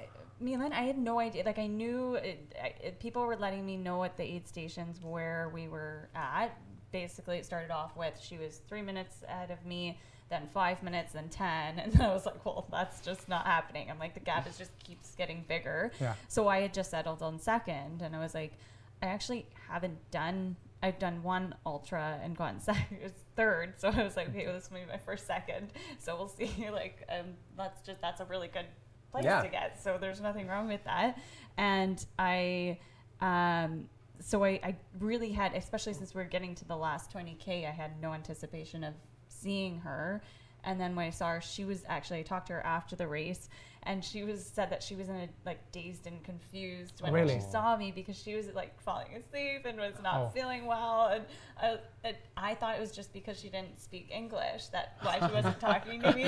Milan, 0.40 0.72
I 0.72 0.82
had 0.82 0.98
no 0.98 1.20
idea. 1.20 1.44
Like, 1.44 1.58
I 1.58 1.66
knew 1.66 2.14
it, 2.14 2.52
I, 2.60 2.74
it, 2.82 3.00
people 3.00 3.24
were 3.24 3.36
letting 3.36 3.64
me 3.66 3.76
know 3.76 4.02
at 4.04 4.16
the 4.16 4.24
aid 4.24 4.48
stations 4.48 4.98
where 5.02 5.50
we 5.52 5.68
were 5.68 6.08
at. 6.14 6.56
Basically, 6.92 7.36
it 7.36 7.44
started 7.44 7.70
off 7.70 7.96
with 7.96 8.18
she 8.20 8.38
was 8.38 8.60
three 8.68 8.82
minutes 8.82 9.22
ahead 9.28 9.50
of 9.50 9.64
me, 9.64 9.98
then 10.28 10.48
five 10.52 10.82
minutes, 10.82 11.12
then 11.12 11.28
10. 11.28 11.78
And 11.78 12.00
I 12.00 12.08
was 12.08 12.26
like, 12.26 12.44
well, 12.44 12.66
that's 12.70 13.00
just 13.00 13.28
not 13.28 13.46
happening. 13.46 13.90
I'm 13.90 13.98
like, 13.98 14.14
the 14.14 14.20
gap 14.20 14.48
is 14.48 14.56
just 14.56 14.70
keeps 14.82 15.14
getting 15.14 15.44
bigger. 15.46 15.92
Yeah. 16.00 16.14
So 16.28 16.48
I 16.48 16.60
had 16.60 16.72
just 16.72 16.90
settled 16.90 17.22
on 17.22 17.38
second, 17.38 18.02
and 18.02 18.16
I 18.16 18.18
was 18.18 18.34
like, 18.34 18.54
I 19.02 19.06
actually 19.06 19.46
haven't 19.68 19.98
done. 20.10 20.56
I've 20.82 20.98
done 20.98 21.22
one 21.22 21.54
ultra 21.66 22.18
and 22.22 22.34
gotten 22.34 22.60
second, 22.60 23.12
third. 23.36 23.74
So 23.76 23.88
I 23.88 24.02
was 24.02 24.16
like, 24.16 24.30
okay, 24.30 24.46
well, 24.46 24.54
this 24.54 24.70
will 24.70 24.80
be 24.80 24.86
my 24.86 24.98
first 24.98 25.26
second. 25.26 25.68
So 25.98 26.16
we'll 26.16 26.28
see. 26.28 26.50
Like, 26.72 27.06
um, 27.10 27.34
that's 27.56 27.82
just 27.86 28.00
that's 28.00 28.20
a 28.20 28.24
really 28.24 28.48
good 28.48 28.66
place 29.10 29.24
Yeah. 29.24 29.42
to 29.42 29.48
get. 29.48 29.82
So 29.82 29.98
there's 30.00 30.20
nothing 30.20 30.46
wrong 30.46 30.68
with 30.68 30.84
that. 30.84 31.18
And 31.56 32.04
I, 32.18 32.78
um, 33.20 33.88
so 34.20 34.44
I, 34.44 34.60
I 34.62 34.76
really 34.98 35.32
had, 35.32 35.54
especially 35.54 35.94
since 35.94 36.14
we 36.14 36.22
are 36.22 36.26
getting 36.26 36.54
to 36.56 36.64
the 36.64 36.76
last 36.76 37.12
20k, 37.12 37.66
I 37.66 37.70
had 37.70 38.00
no 38.00 38.12
anticipation 38.12 38.84
of 38.84 38.94
seeing 39.28 39.78
her. 39.78 40.22
And 40.64 40.80
then 40.80 40.94
when 40.94 41.06
I 41.06 41.10
saw 41.10 41.30
her, 41.30 41.40
she 41.40 41.64
was 41.64 41.84
actually 41.88 42.20
I 42.20 42.22
talked 42.22 42.48
to 42.48 42.54
her 42.54 42.66
after 42.66 42.94
the 42.96 43.08
race, 43.08 43.48
and 43.84 44.04
she 44.04 44.24
was 44.24 44.44
said 44.44 44.70
that 44.70 44.82
she 44.82 44.94
was 44.94 45.08
in 45.08 45.16
a 45.16 45.28
like 45.46 45.58
dazed 45.72 46.06
and 46.06 46.22
confused 46.22 47.00
when 47.00 47.12
Really? 47.12 47.34
she 47.36 47.40
saw 47.40 47.76
me 47.76 47.92
because 47.92 48.16
she 48.16 48.34
was 48.34 48.46
like 48.54 48.78
falling 48.80 49.08
asleep 49.16 49.64
and 49.64 49.78
was 49.78 49.94
not 50.02 50.16
Oh. 50.20 50.28
feeling 50.34 50.66
well, 50.66 51.06
and 51.08 51.24
uh, 51.62 51.76
it, 52.04 52.16
I 52.36 52.54
thought 52.54 52.76
it 52.76 52.80
was 52.80 52.92
just 52.92 53.12
because 53.12 53.38
she 53.40 53.48
didn't 53.48 53.80
speak 53.80 54.10
English 54.12 54.66
that 54.68 54.96
why 55.02 55.18
she 55.26 55.32
wasn't 55.32 55.58
talking 55.68 56.02
to 56.02 56.12
me. 56.14 56.24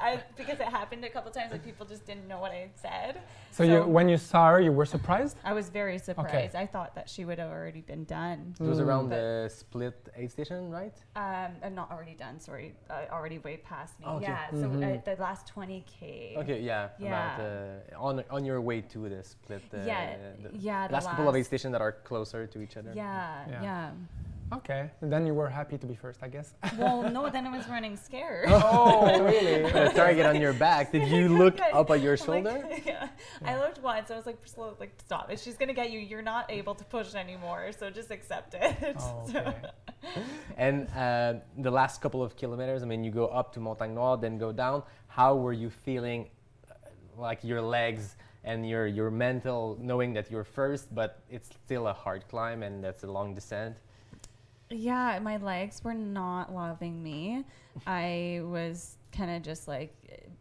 I, 0.00 0.20
because 0.36 0.60
it 0.60 0.66
happened 0.68 1.04
a 1.04 1.10
couple 1.10 1.30
times, 1.30 1.52
like 1.52 1.64
people 1.64 1.84
just 1.86 2.06
didn't 2.06 2.26
know 2.28 2.38
what 2.40 2.52
I 2.52 2.56
had 2.66 2.78
said. 2.78 3.22
So, 3.50 3.62
you, 3.62 3.82
when 3.84 4.08
you 4.08 4.16
saw 4.16 4.50
her, 4.50 4.60
you 4.60 4.72
were 4.72 4.86
surprised. 4.86 5.36
I 5.44 5.52
was 5.52 5.68
very 5.68 5.98
surprised. 5.98 6.54
I 6.56 6.66
thought 6.66 6.94
that 6.96 7.08
she 7.08 7.24
would 7.24 7.38
have 7.38 7.50
already 7.50 7.80
been 7.82 8.04
done. 8.04 8.54
It 8.58 8.62
was 8.64 8.80
around 8.80 9.10
But- 9.10 9.16
the 9.16 9.48
split 9.54 10.08
aid 10.16 10.30
station, 10.32 10.70
right? 10.70 10.94
Um, 11.16 11.52
uh, 11.62 11.68
not 11.68 11.90
already 11.90 12.14
done. 12.14 12.40
Sorry, 12.40 12.74
uh, 12.90 13.12
already 13.12 13.38
way 13.38 13.58
past 13.58 13.98
me. 14.00 14.06
Okay. 14.06 14.22
Yeah. 14.24 14.50
So 14.50 14.56
Mhm. 14.68 14.98
uh, 14.98 15.14
the 15.14 15.20
last 15.20 15.52
20k. 15.54 16.36
Okay, 16.38 16.60
yeah. 16.60 16.88
Yeah. 16.98 17.34
About, 17.36 17.40
uh, 17.40 18.06
on 18.06 18.24
on 18.30 18.44
your 18.44 18.60
way 18.60 18.80
to 18.92 19.08
the 19.08 19.22
split. 19.24 19.62
Uh, 19.72 19.78
Yeah, 19.86 20.16
the 20.42 20.58
yeah, 20.58 20.86
the 20.88 20.94
last 20.94 21.08
couple 21.08 21.28
of 21.28 21.34
aid 21.36 21.46
stations 21.46 21.72
that 21.72 21.80
are 21.82 21.92
closer 21.92 22.46
to 22.46 22.58
each 22.60 22.76
other. 22.76 22.92
Yeah, 22.94 23.44
Yeah. 23.50 23.62
yeah. 23.62 23.90
Okay, 24.58 24.90
and 25.00 25.10
then 25.10 25.26
you 25.26 25.32
were 25.34 25.48
happy 25.48 25.78
to 25.78 25.86
be 25.86 25.94
first, 25.96 26.22
I 26.22 26.28
guess. 26.28 26.52
Well, 26.78 27.02
no, 27.10 27.28
then 27.34 27.46
I 27.46 27.56
was 27.56 27.66
running 27.66 27.96
scared. 27.96 28.46
oh, 28.50 29.24
really? 29.30 29.62
The 29.72 29.90
target 29.96 30.26
on 30.26 30.38
your 30.40 30.52
back. 30.52 30.92
Did 30.92 31.08
you 31.08 31.28
look 31.42 31.58
up 31.72 31.90
at 31.90 32.00
your 32.02 32.16
I'm 32.28 32.44
like- 32.44 32.44
shoulder? 32.44 32.68
yeah. 32.84 33.08
I 33.44 33.58
looked 33.58 33.80
once. 33.82 34.10
I 34.10 34.16
was 34.16 34.26
like, 34.26 34.38
slow, 34.46 34.76
like 34.78 34.92
stop. 35.06 35.30
If 35.32 35.40
she's 35.42 35.56
gonna 35.56 35.72
get 35.82 35.90
you, 35.90 35.98
you're 35.98 36.22
not 36.34 36.44
able 36.52 36.74
to 36.76 36.84
push 36.84 37.14
anymore. 37.14 37.72
So 37.78 37.90
just 37.90 38.10
accept 38.10 38.54
it. 38.54 38.96
Oh, 39.00 39.26
So- 39.32 39.38
okay. 39.40 40.22
And 40.58 40.88
uh, 40.90 41.34
the 41.66 41.70
last 41.70 42.00
couple 42.02 42.22
of 42.22 42.36
kilometers, 42.36 42.82
I 42.82 42.86
mean, 42.86 43.02
you 43.02 43.10
go 43.10 43.26
up 43.28 43.52
to 43.54 43.60
Montagne 43.60 43.94
Noire, 43.94 44.18
then 44.18 44.36
go 44.38 44.52
down. 44.52 44.82
How 45.08 45.34
were 45.34 45.54
you 45.54 45.70
feeling, 45.70 46.28
like 47.18 47.42
your 47.44 47.60
legs 47.62 48.16
and 48.44 48.68
your 48.68 48.86
your 48.86 49.10
mental, 49.10 49.78
knowing 49.80 50.12
that 50.14 50.30
you're 50.30 50.44
first, 50.44 50.94
but 50.94 51.20
it's 51.30 51.48
still 51.64 51.86
a 51.88 51.92
hard 51.92 52.26
climb 52.28 52.62
and 52.62 52.82
that's 52.84 53.04
a 53.04 53.10
long 53.10 53.34
descent? 53.34 53.76
Yeah, 54.70 55.18
my 55.22 55.36
legs 55.36 55.84
were 55.84 55.94
not 55.94 56.52
loving 56.52 57.02
me. 57.02 57.44
I 57.86 58.40
was 58.44 58.96
kind 59.12 59.30
of 59.30 59.42
just 59.42 59.68
like, 59.68 59.94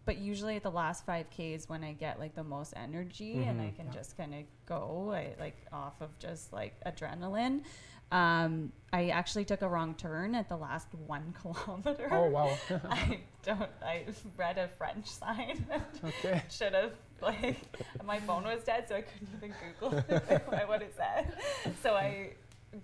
but 0.06 0.18
usually 0.18 0.56
at 0.56 0.64
the 0.64 0.72
last 0.72 1.06
5K 1.06 1.54
is 1.54 1.70
when 1.70 1.84
I 1.84 1.94
get 1.94 2.20
like 2.20 2.34
the 2.34 2.44
most 2.44 2.74
energy 2.76 3.44
and 3.44 3.62
I 3.62 3.66
Mhm. 3.66 3.76
can 3.76 3.92
just 3.92 4.18
kind 4.18 4.34
of 4.34 4.42
go 4.66 5.12
I, 5.14 5.36
like 5.40 5.58
off 5.72 6.02
of 6.02 6.18
just 6.20 6.52
like 6.54 6.74
adrenaline. 6.86 7.62
Um, 8.14 8.72
I 8.94 9.10
actually 9.10 9.44
took 9.44 9.64
a 9.64 9.68
wrong 9.68 9.96
turn 9.96 10.36
at 10.36 10.48
the 10.48 10.56
last 10.56 10.88
one 11.08 11.34
kilometer. 11.42 12.08
Oh, 12.12 12.30
wow. 12.30 12.56
I 12.90 13.22
don't. 13.44 13.70
I 13.84 14.06
read 14.38 14.60
a 14.60 14.70
French 14.78 15.08
sign. 15.08 15.66
Okay. 16.04 16.44
Should 16.50 16.74
have 16.74 16.94
like 17.22 17.58
my 18.06 18.20
phone 18.20 18.44
was 18.44 18.64
dead, 18.64 18.86
so 18.88 18.96
I 18.96 19.02
couldn't 19.02 19.30
even 19.38 19.54
Google 19.80 20.00
what 20.68 20.82
it 20.82 20.94
said. 20.96 21.34
So 21.82 21.96
I 21.96 22.32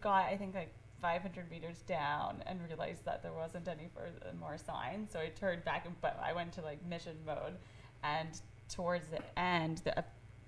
got 0.01 0.25
I 0.25 0.37
think 0.37 0.55
like 0.55 0.73
500 1.01 1.51
meters 1.51 1.81
down 1.85 2.41
and 2.45 2.59
realized 2.67 3.03
that 3.05 3.21
there 3.21 3.33
wasn't 3.33 3.67
any 3.67 3.89
further 3.93 4.33
more 4.39 4.57
signs. 4.57 5.11
So 5.11 5.19
I 5.19 5.29
turned 5.29 5.63
back, 5.65 5.85
and 5.85 5.99
but 6.01 6.19
I 6.23 6.33
went 6.33 6.53
to 6.53 6.61
like 6.61 6.83
mission 6.85 7.17
mode, 7.25 7.55
and 8.03 8.29
towards 8.69 9.07
the 9.09 9.19
end, 9.39 9.81
the, 9.83 10.03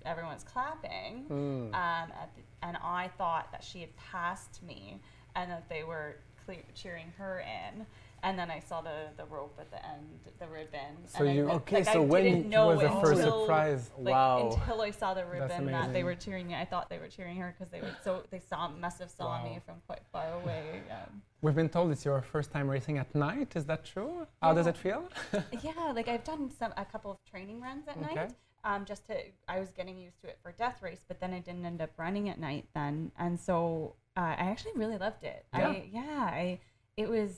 everyone's 0.06 0.44
clapping, 0.44 1.24
Mm. 1.28 1.68
um, 1.68 1.72
at 1.74 2.30
the, 2.36 2.42
and 2.66 2.76
I 2.82 3.08
thought 3.18 3.50
that 3.52 3.62
she 3.64 3.80
had 3.80 3.94
passed 3.96 4.62
me, 4.62 5.00
and 5.34 5.50
that 5.50 5.68
they 5.68 5.82
were 5.84 6.16
cle- 6.46 6.56
cheering 6.74 7.12
her 7.18 7.40
in. 7.40 7.86
And 8.24 8.38
then 8.38 8.52
I 8.52 8.60
saw 8.60 8.80
the, 8.82 9.08
the 9.16 9.24
rope 9.24 9.56
at 9.58 9.68
the 9.72 9.84
end, 9.84 10.06
the 10.38 10.46
ribbon. 10.46 10.94
So 11.06 11.20
and 11.24 11.28
I- 11.28 11.32
you- 11.32 11.50
Okay, 11.50 11.76
like, 11.78 11.86
so 11.86 12.02
I 12.02 12.04
when 12.04 12.22
didn't 12.22 12.40
it 12.42 12.46
know 12.46 12.68
was 12.68 12.80
the 12.80 12.88
first 12.90 13.20
until, 13.20 13.40
surprise. 13.40 13.90
Like, 13.98 14.12
Wow. 14.14 14.50
Until 14.52 14.80
I 14.80 14.90
saw 14.92 15.12
the 15.14 15.24
ribbon 15.26 15.66
that 15.66 15.92
they 15.92 16.04
were 16.04 16.14
cheering 16.14 16.46
me, 16.46 16.54
I 16.54 16.64
thought 16.64 16.88
they 16.88 16.98
were 16.98 17.08
cheering 17.08 17.36
her 17.38 17.52
because 17.58 17.72
they 17.72 17.80
were 17.80 17.90
so 18.04 18.22
they 18.30 18.38
saw 18.38 18.68
must 18.68 19.00
have 19.00 19.10
saw 19.10 19.26
Wow. 19.38 19.44
me 19.44 19.58
from 19.66 19.74
quite 19.88 20.02
far 20.12 20.34
away. 20.40 20.82
Um, 20.88 21.20
We've 21.40 21.56
been 21.56 21.68
told 21.68 21.90
it's 21.90 22.04
your 22.04 22.22
first 22.22 22.52
time 22.52 22.68
racing 22.70 22.98
at 22.98 23.12
night. 23.12 23.56
Is 23.56 23.64
that 23.66 23.84
true? 23.84 24.24
How 24.40 24.54
does 24.54 24.68
it 24.68 24.76
feel? 24.76 25.08
yeah, 25.62 25.90
like 25.92 26.06
I've 26.06 26.22
done 26.22 26.48
some 26.48 26.72
a 26.76 26.84
couple 26.84 27.10
of 27.10 27.18
training 27.28 27.60
runs 27.60 27.88
at 27.88 27.96
Okay. 27.96 28.14
night. 28.14 28.34
Um, 28.64 28.84
just 28.84 29.06
to 29.06 29.14
I 29.48 29.58
was 29.58 29.70
getting 29.72 29.98
used 29.98 30.20
to 30.22 30.28
it 30.28 30.38
for 30.42 30.52
death 30.52 30.82
race, 30.82 31.00
but 31.08 31.18
then 31.20 31.32
I 31.34 31.40
didn't 31.40 31.64
end 31.66 31.80
up 31.80 31.90
running 31.96 32.28
at 32.28 32.38
night 32.38 32.66
then, 32.74 33.10
and 33.18 33.38
so 33.40 33.96
uh, 34.16 34.20
I 34.20 34.44
actually 34.50 34.72
really 34.76 34.98
loved 34.98 35.24
it. 35.24 35.44
Yeah. 35.52 35.68
I 35.68 35.88
yeah, 35.92 36.30
I 36.32 36.60
it 36.96 37.08
was 37.08 37.32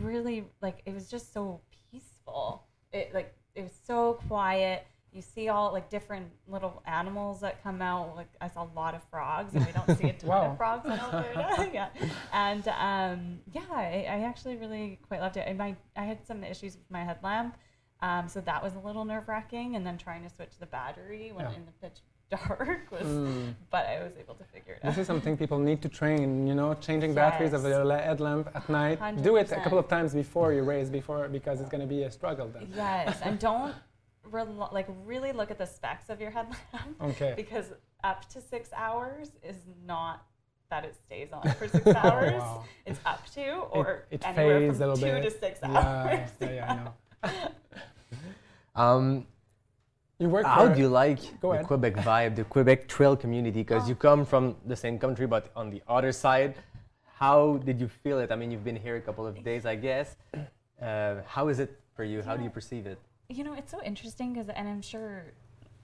really 0.00 0.44
like 0.60 0.82
it 0.84 0.92
was 0.94 1.08
just 1.10 1.32
so 1.32 1.60
peaceful. 1.90 2.64
It 2.92 3.14
like 3.14 3.34
it 3.54 3.62
was 3.62 3.72
so 3.86 4.20
quiet. 4.28 4.86
You 5.12 5.22
see 5.22 5.48
all 5.48 5.72
like 5.72 5.88
different 5.90 6.26
little 6.48 6.82
animals 6.86 7.40
that 7.40 7.62
come 7.62 7.80
out. 7.80 8.16
Like 8.16 8.28
I 8.40 8.48
saw 8.48 8.64
a 8.64 8.72
lot 8.74 8.94
of 8.94 9.02
frogs, 9.10 9.54
and 9.54 9.64
we 9.64 9.72
don't 9.72 9.96
see 9.96 10.08
a 10.08 10.12
ton 10.18 10.28
Wow. 10.28 10.50
of 10.50 10.56
frogs 10.56 10.84
in 10.86 10.92
Alberta. 10.92 11.70
yeah, 11.72 11.88
and 12.32 12.66
um, 12.68 13.38
yeah, 13.52 13.62
I, 13.70 14.06
I 14.08 14.24
actually 14.24 14.56
really 14.56 14.98
quite 15.08 15.20
loved 15.20 15.36
it. 15.36 15.44
And 15.46 15.56
my 15.56 15.76
I 15.96 16.04
had 16.04 16.26
some 16.26 16.42
issues 16.44 16.76
with 16.76 16.90
my 16.90 17.04
headlamp, 17.04 17.56
um, 18.02 18.28
so 18.28 18.40
that 18.42 18.62
was 18.62 18.74
a 18.74 18.78
little 18.78 19.04
nerve 19.04 19.28
wracking. 19.28 19.76
And 19.76 19.86
then 19.86 19.96
trying 19.98 20.22
to 20.22 20.30
switch 20.34 20.58
the 20.60 20.66
battery 20.66 21.32
when 21.32 21.44
Yeah. 21.46 21.54
in 21.56 21.64
the 21.66 21.72
pitch 21.82 21.98
dark 22.30 22.90
was, 22.90 23.02
Mm. 23.06 23.54
but 23.70 23.86
I 23.86 24.02
was 24.02 24.12
able 24.18 24.34
to 24.34 24.44
figure 24.44 24.74
it 24.74 24.82
This 24.82 24.88
out. 24.88 24.90
This 24.96 24.98
is 25.02 25.06
something 25.06 25.36
people 25.36 25.58
need 25.58 25.80
to 25.82 25.88
train, 25.88 26.46
you 26.46 26.54
know, 26.54 26.74
changing 26.74 27.14
batteries 27.14 27.52
of 27.52 27.62
Yes. 27.62 27.70
your 27.70 27.84
la- 27.84 27.98
headlamp 27.98 28.50
at 28.54 28.68
night. 28.68 28.98
Do 29.22 29.36
it 29.36 29.52
a 29.52 29.56
couple 29.60 29.78
of 29.78 29.88
times 29.88 30.14
before 30.14 30.52
you 30.52 30.62
race, 30.62 30.88
before 30.90 31.28
because 31.28 31.60
it's 31.60 31.68
going 31.70 31.82
to 31.82 31.86
be 31.86 32.02
a 32.04 32.10
struggle 32.10 32.48
then. 32.48 32.72
Yes, 32.74 33.20
and 33.22 33.38
don't 33.38 33.74
like 34.72 34.86
really 35.04 35.32
look 35.32 35.50
at 35.50 35.58
the 35.58 35.66
specs 35.66 36.08
of 36.08 36.20
your 36.20 36.30
headlamp 36.30 36.58
Okay. 37.02 37.34
because 37.36 37.72
up 38.02 38.28
to 38.30 38.40
six 38.40 38.70
hours 38.74 39.30
is 39.42 39.56
not 39.86 40.24
that 40.70 40.84
it 40.84 40.96
stays 40.96 41.30
on 41.32 41.42
for 41.58 41.68
six 41.68 41.86
hours. 41.86 42.32
Oh, 42.34 42.38
wow. 42.38 42.64
It's 42.86 42.98
up 43.04 43.24
to 43.34 43.50
or 43.70 44.04
it 44.10 44.26
anywhere 44.26 44.60
fades 44.60 44.78
from 44.78 44.82
a 44.90 44.94
little 44.94 44.96
two 44.96 45.20
bit. 45.22 45.32
to 45.32 45.38
six 45.38 45.60
Yeah, 45.62 45.78
hours. 45.78 46.30
yeah, 46.40 46.50
yeah, 46.52 46.72
I 46.72 46.74
know. 47.30 47.30
Um, 48.74 49.26
You 50.20 50.28
work 50.28 50.46
how 50.46 50.68
do 50.68 50.80
you 50.80 50.88
like 50.88 51.18
Go 51.40 51.48
the 51.48 51.54
ahead. 51.54 51.66
Quebec 51.66 51.94
vibe, 51.96 52.36
the 52.36 52.44
Quebec 52.44 52.86
trail 52.88 53.16
community? 53.16 53.60
Because 53.62 53.84
Oh. 53.84 53.88
you 53.88 53.96
come 53.96 54.24
from 54.24 54.56
the 54.64 54.76
same 54.76 54.96
country, 54.98 55.26
but 55.26 55.50
on 55.56 55.70
the 55.70 55.82
other 55.88 56.12
side. 56.12 56.54
How 57.16 57.58
did 57.58 57.80
you 57.80 57.88
feel 57.88 58.18
it? 58.18 58.30
I 58.32 58.36
mean, 58.36 58.50
you've 58.50 58.64
been 58.64 58.76
here 58.76 58.96
a 58.96 59.00
couple 59.00 59.26
of 59.26 59.42
days, 59.44 59.64
I 59.66 59.76
guess. 59.76 60.16
Uh, 60.80 61.22
how 61.26 61.48
is 61.48 61.58
it 61.60 61.80
for 61.96 62.04
you? 62.04 62.22
How 62.22 62.36
do 62.36 62.42
you 62.42 62.50
perceive 62.50 62.86
it? 62.86 62.98
You 63.28 63.44
know, 63.44 63.54
it's 63.54 63.70
so 63.70 63.80
interesting 63.82 64.32
because, 64.34 64.48
and 64.48 64.68
I'm 64.68 64.82
sure 64.82 65.32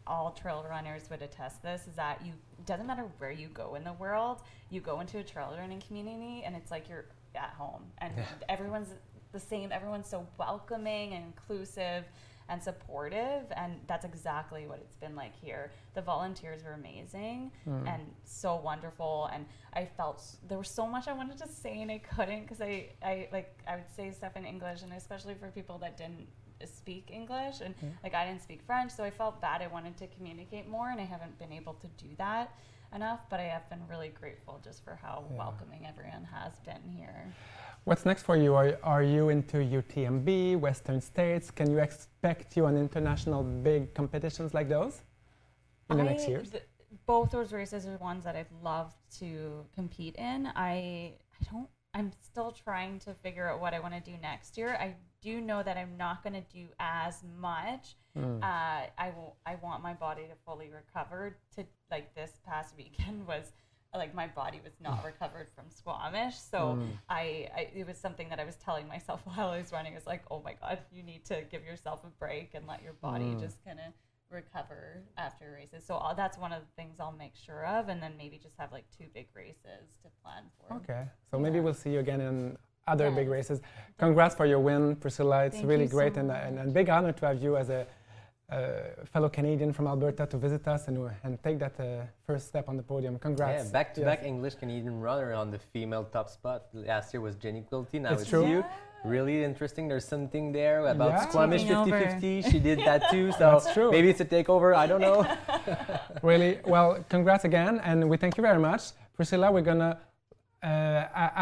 all 0.07 0.33
trail 0.33 0.67
runners 0.69 1.09
would 1.11 1.23
attest 1.23 1.63
this, 1.63 1.87
is 1.87 1.95
that 1.95 2.21
you 2.27 2.33
doesn't 2.67 2.87
matter 2.87 3.07
where 3.19 3.31
you 3.31 3.49
go 3.49 3.75
in 3.77 3.85
the 3.85 3.93
world, 3.95 4.43
you 4.71 4.81
go 4.81 5.01
into 5.01 5.19
a 5.19 5.23
trail 5.23 5.55
running 5.57 5.81
community 5.81 6.43
and 6.45 6.55
it's 6.57 6.71
like 6.71 6.89
you're 6.89 7.07
at 7.37 7.51
home 7.57 7.85
and 7.99 8.13
everyone's 8.49 8.91
the 9.33 9.41
same. 9.41 9.73
Everyone's 9.73 10.09
so 10.09 10.27
welcoming 10.39 11.15
and 11.15 11.25
inclusive 11.25 12.05
and 12.49 12.61
supportive, 12.61 13.45
and 13.57 13.75
that's 13.87 14.05
exactly 14.05 14.67
what 14.67 14.79
it's 14.81 14.97
been 14.97 15.15
like 15.15 15.35
here. 15.41 15.71
The 15.95 16.03
volunteers 16.03 16.65
were 16.65 16.73
amazing 16.73 17.53
mm. 17.67 17.87
and 17.89 18.03
so 18.25 18.57
wonderful, 18.57 19.31
and 19.33 19.47
I 19.73 19.85
felt 19.85 20.17
s- 20.17 20.39
there 20.49 20.59
was 20.59 20.69
so 20.69 20.85
much 20.85 21.07
I 21.07 21.13
wanted 21.13 21.39
to 21.39 21.47
say 21.49 21.81
and 21.81 21.93
I 21.93 21.99
couldn't 21.99 22.43
because 22.43 22.61
I, 22.61 22.89
I 23.05 23.29
like 23.33 23.57
I 23.69 23.77
would 23.77 23.91
say 23.95 24.11
stuff 24.11 24.37
in 24.37 24.45
English, 24.45 24.83
and 24.83 24.93
especially 24.93 25.35
for 25.35 25.49
people 25.53 25.79
that 25.79 25.97
didn't 25.97 26.27
speak 26.67 27.11
English 27.13 27.61
and 27.65 27.75
mm. 27.79 27.93
like 28.03 28.15
I 28.15 28.27
didn't 28.27 28.43
speak 28.43 28.63
French, 28.67 28.91
so 28.91 29.05
I 29.05 29.11
felt 29.11 29.41
bad. 29.41 29.63
I 29.63 29.69
wanted 29.69 29.97
to 29.99 30.09
communicate 30.09 30.69
more, 30.69 30.91
and 30.91 31.01
I 31.01 31.05
haven't 31.05 31.39
been 31.39 31.53
able 31.53 31.75
to 31.75 31.87
do 31.99 32.09
that 32.19 32.53
enough. 32.93 33.21
But 33.31 33.39
I 33.39 33.45
have 33.45 33.71
been 33.71 33.87
really 33.89 34.09
grateful 34.09 34.61
just 34.65 34.83
for 34.85 34.99
how 35.01 35.23
Yeah. 35.31 35.39
welcoming 35.39 35.87
everyone 35.87 36.25
has 36.25 36.59
been 36.61 36.83
here. 36.97 37.33
What's 37.85 38.05
next 38.05 38.23
for 38.25 38.37
you? 38.37 38.55
Are, 38.55 38.79
are 38.83 39.03
you 39.03 39.31
into 39.31 39.57
UTMB, 39.59 40.59
Western 40.59 41.01
States? 41.01 41.51
Can 41.51 41.71
you 41.71 41.79
expect 41.79 42.57
you 42.57 42.67
on 42.67 42.77
international 42.77 43.43
big 43.43 43.95
competitions 43.95 44.53
like 44.55 44.69
those 44.69 45.03
in 45.89 45.97
the 45.97 46.05
next 46.05 46.25
I- 46.25 46.29
years? 46.29 46.51
th- 46.51 46.65
both 47.07 47.31
those 47.31 47.53
races 47.53 47.87
are 47.87 47.97
ones 47.99 48.25
that 48.25 48.37
I'd 48.37 48.51
love 48.63 48.93
to 49.19 49.65
compete 49.75 50.17
in. 50.17 50.49
I 50.55 51.15
I 51.41 51.45
don't. 51.51 51.69
I'm 51.95 52.13
still 52.21 52.53
trying 52.53 53.01
to 53.01 53.15
figure 53.15 53.49
out 53.49 53.61
what 53.61 53.75
I 53.75 53.81
want 53.81 53.95
to 53.95 54.01
do 54.01 54.17
next 54.23 54.57
year. 54.57 54.77
I 54.81 54.95
do 55.23 55.41
know 55.41 55.63
that 55.63 55.77
I'm 55.77 55.97
not 55.97 56.23
going 56.23 56.35
to 56.35 56.45
do 56.53 56.67
as 56.79 57.25
much. 57.41 57.97
Mm. 58.17 58.43
Uh, 58.43 58.87
I 58.99 59.13
will. 59.17 59.37
I 59.47 59.55
want 59.57 59.83
my 59.83 59.95
body 59.95 60.23
to 60.23 60.35
fully 60.45 60.69
recover. 60.69 61.37
To 61.57 61.65
like 61.91 62.15
this 62.15 62.33
past 62.47 62.77
weekend 62.77 63.27
was 63.27 63.53
like 63.99 64.15
my 64.15 64.29
body 64.29 64.61
was 64.63 64.73
not 64.81 65.05
recovered 65.05 65.49
from 65.55 65.65
Squamish. 65.69 66.37
So 66.37 66.79
Mm. 66.79 66.89
I, 67.09 67.49
I 67.55 67.69
it 67.75 67.87
was 67.87 67.99
something 67.99 68.29
that 68.29 68.39
I 68.39 68.45
was 68.45 68.57
telling 68.57 68.87
myself 68.87 69.21
while 69.25 69.51
I 69.51 69.59
was 69.59 69.73
running. 69.73 69.95
It's 69.95 70.07
like, 70.07 70.23
oh 70.31 70.41
my 70.45 70.55
god, 70.55 70.79
you 70.93 71.03
need 71.03 71.25
to 71.27 71.43
give 71.51 71.65
yourself 71.65 72.05
a 72.05 72.11
break 72.19 72.55
and 72.55 72.67
let 72.67 72.83
your 72.83 72.95
body 72.95 73.25
Mm. 73.35 73.41
just 73.41 73.65
kind 73.65 73.79
of 73.81 73.93
recover 74.31 75.03
after 75.19 75.51
races. 75.53 75.85
So 75.85 75.99
i 75.99 76.15
that's 76.15 76.39
one 76.39 76.53
of 76.53 76.63
the 76.63 76.73
things 76.81 77.01
I'll 77.01 77.11
make 77.13 77.35
sure 77.35 77.67
of, 77.67 77.89
and 77.89 78.01
then 78.01 78.13
maybe 78.17 78.39
just 78.39 78.57
have 78.59 78.71
like 78.71 78.85
two 78.97 79.07
big 79.13 79.27
races 79.35 79.99
to 80.03 80.09
plan 80.23 80.45
for. 80.57 80.77
Okay, 80.77 81.05
so 81.31 81.39
maybe 81.39 81.59
we'll 81.61 81.75
see 81.75 81.91
you 81.91 81.99
again 81.99 82.21
in 82.21 82.57
other 82.87 83.11
big 83.11 83.29
races. 83.29 83.61
Congrats 83.99 84.35
for 84.37 84.47
your 84.47 84.61
win, 84.61 84.97
Priscilla. 84.97 85.45
It's 85.47 85.57
Thank 85.57 85.69
really 85.69 85.83
you 85.85 85.89
so 85.89 85.97
great 85.97 86.17
and, 86.17 86.31
and, 86.31 86.59
and 86.61 86.73
big 86.73 86.89
honor 86.89 87.13
to 87.13 87.27
have 87.27 87.43
you 87.43 87.57
as 87.57 87.71
a 87.71 87.87
uh, 88.51 89.05
fellow 89.13 89.29
Canadian 89.29 89.73
from 89.73 89.87
Alberta 89.87 90.27
to 90.27 90.37
visit 90.37 90.67
us 90.69 90.89
and, 90.89 90.99
and 91.25 91.43
take 91.43 91.59
that 91.59 91.79
uh, 91.79 92.05
first 92.27 92.49
step 92.49 92.69
on 92.69 92.77
the 92.77 92.83
podium. 92.83 93.19
Congrats. 93.19 93.65
Yeah, 93.65 93.71
back 93.71 93.95
to 93.95 94.01
Yes. 94.01 94.07
back 94.11 94.25
English 94.25 94.55
Canadian 94.57 95.01
runner 95.01 95.33
on 95.35 95.51
the 95.51 95.59
female 95.59 96.05
top 96.05 96.29
spot. 96.29 96.67
Last 96.73 97.15
year 97.15 97.21
was 97.21 97.37
Jenny 97.37 97.63
Quilty. 97.71 98.01
Now 98.01 98.13
It's 98.13 98.23
it's, 98.23 98.31
true. 98.31 98.47
you. 98.47 98.65
Really 99.05 99.45
interesting. 99.45 99.89
There's 99.89 100.05
something 100.05 100.53
there 100.53 100.87
about 100.89 101.11
Yeah. 101.13 101.29
Squamish 101.29 101.63
Taking 101.63 101.85
50 101.85 102.43
50. 102.43 102.43
She 102.51 102.59
did 102.59 102.79
that 102.81 103.11
too. 103.11 103.33
So 103.33 103.39
That's 103.39 103.73
true. 103.73 103.91
maybe 103.91 104.11
it's 104.11 104.21
a 104.21 104.25
takeover. 104.37 104.75
I 104.75 104.87
don't 104.87 105.01
know. 105.01 105.21
Really, 106.23 106.59
well, 106.67 107.03
congrats 107.09 107.45
again, 107.45 107.81
and 107.83 108.09
we 108.11 108.17
thank 108.19 108.37
you 108.37 108.43
very 108.43 108.59
much. 108.59 108.83
Priscilla, 109.17 109.51
we're 109.51 109.63
gonna 109.73 109.99
uh, 110.63 110.67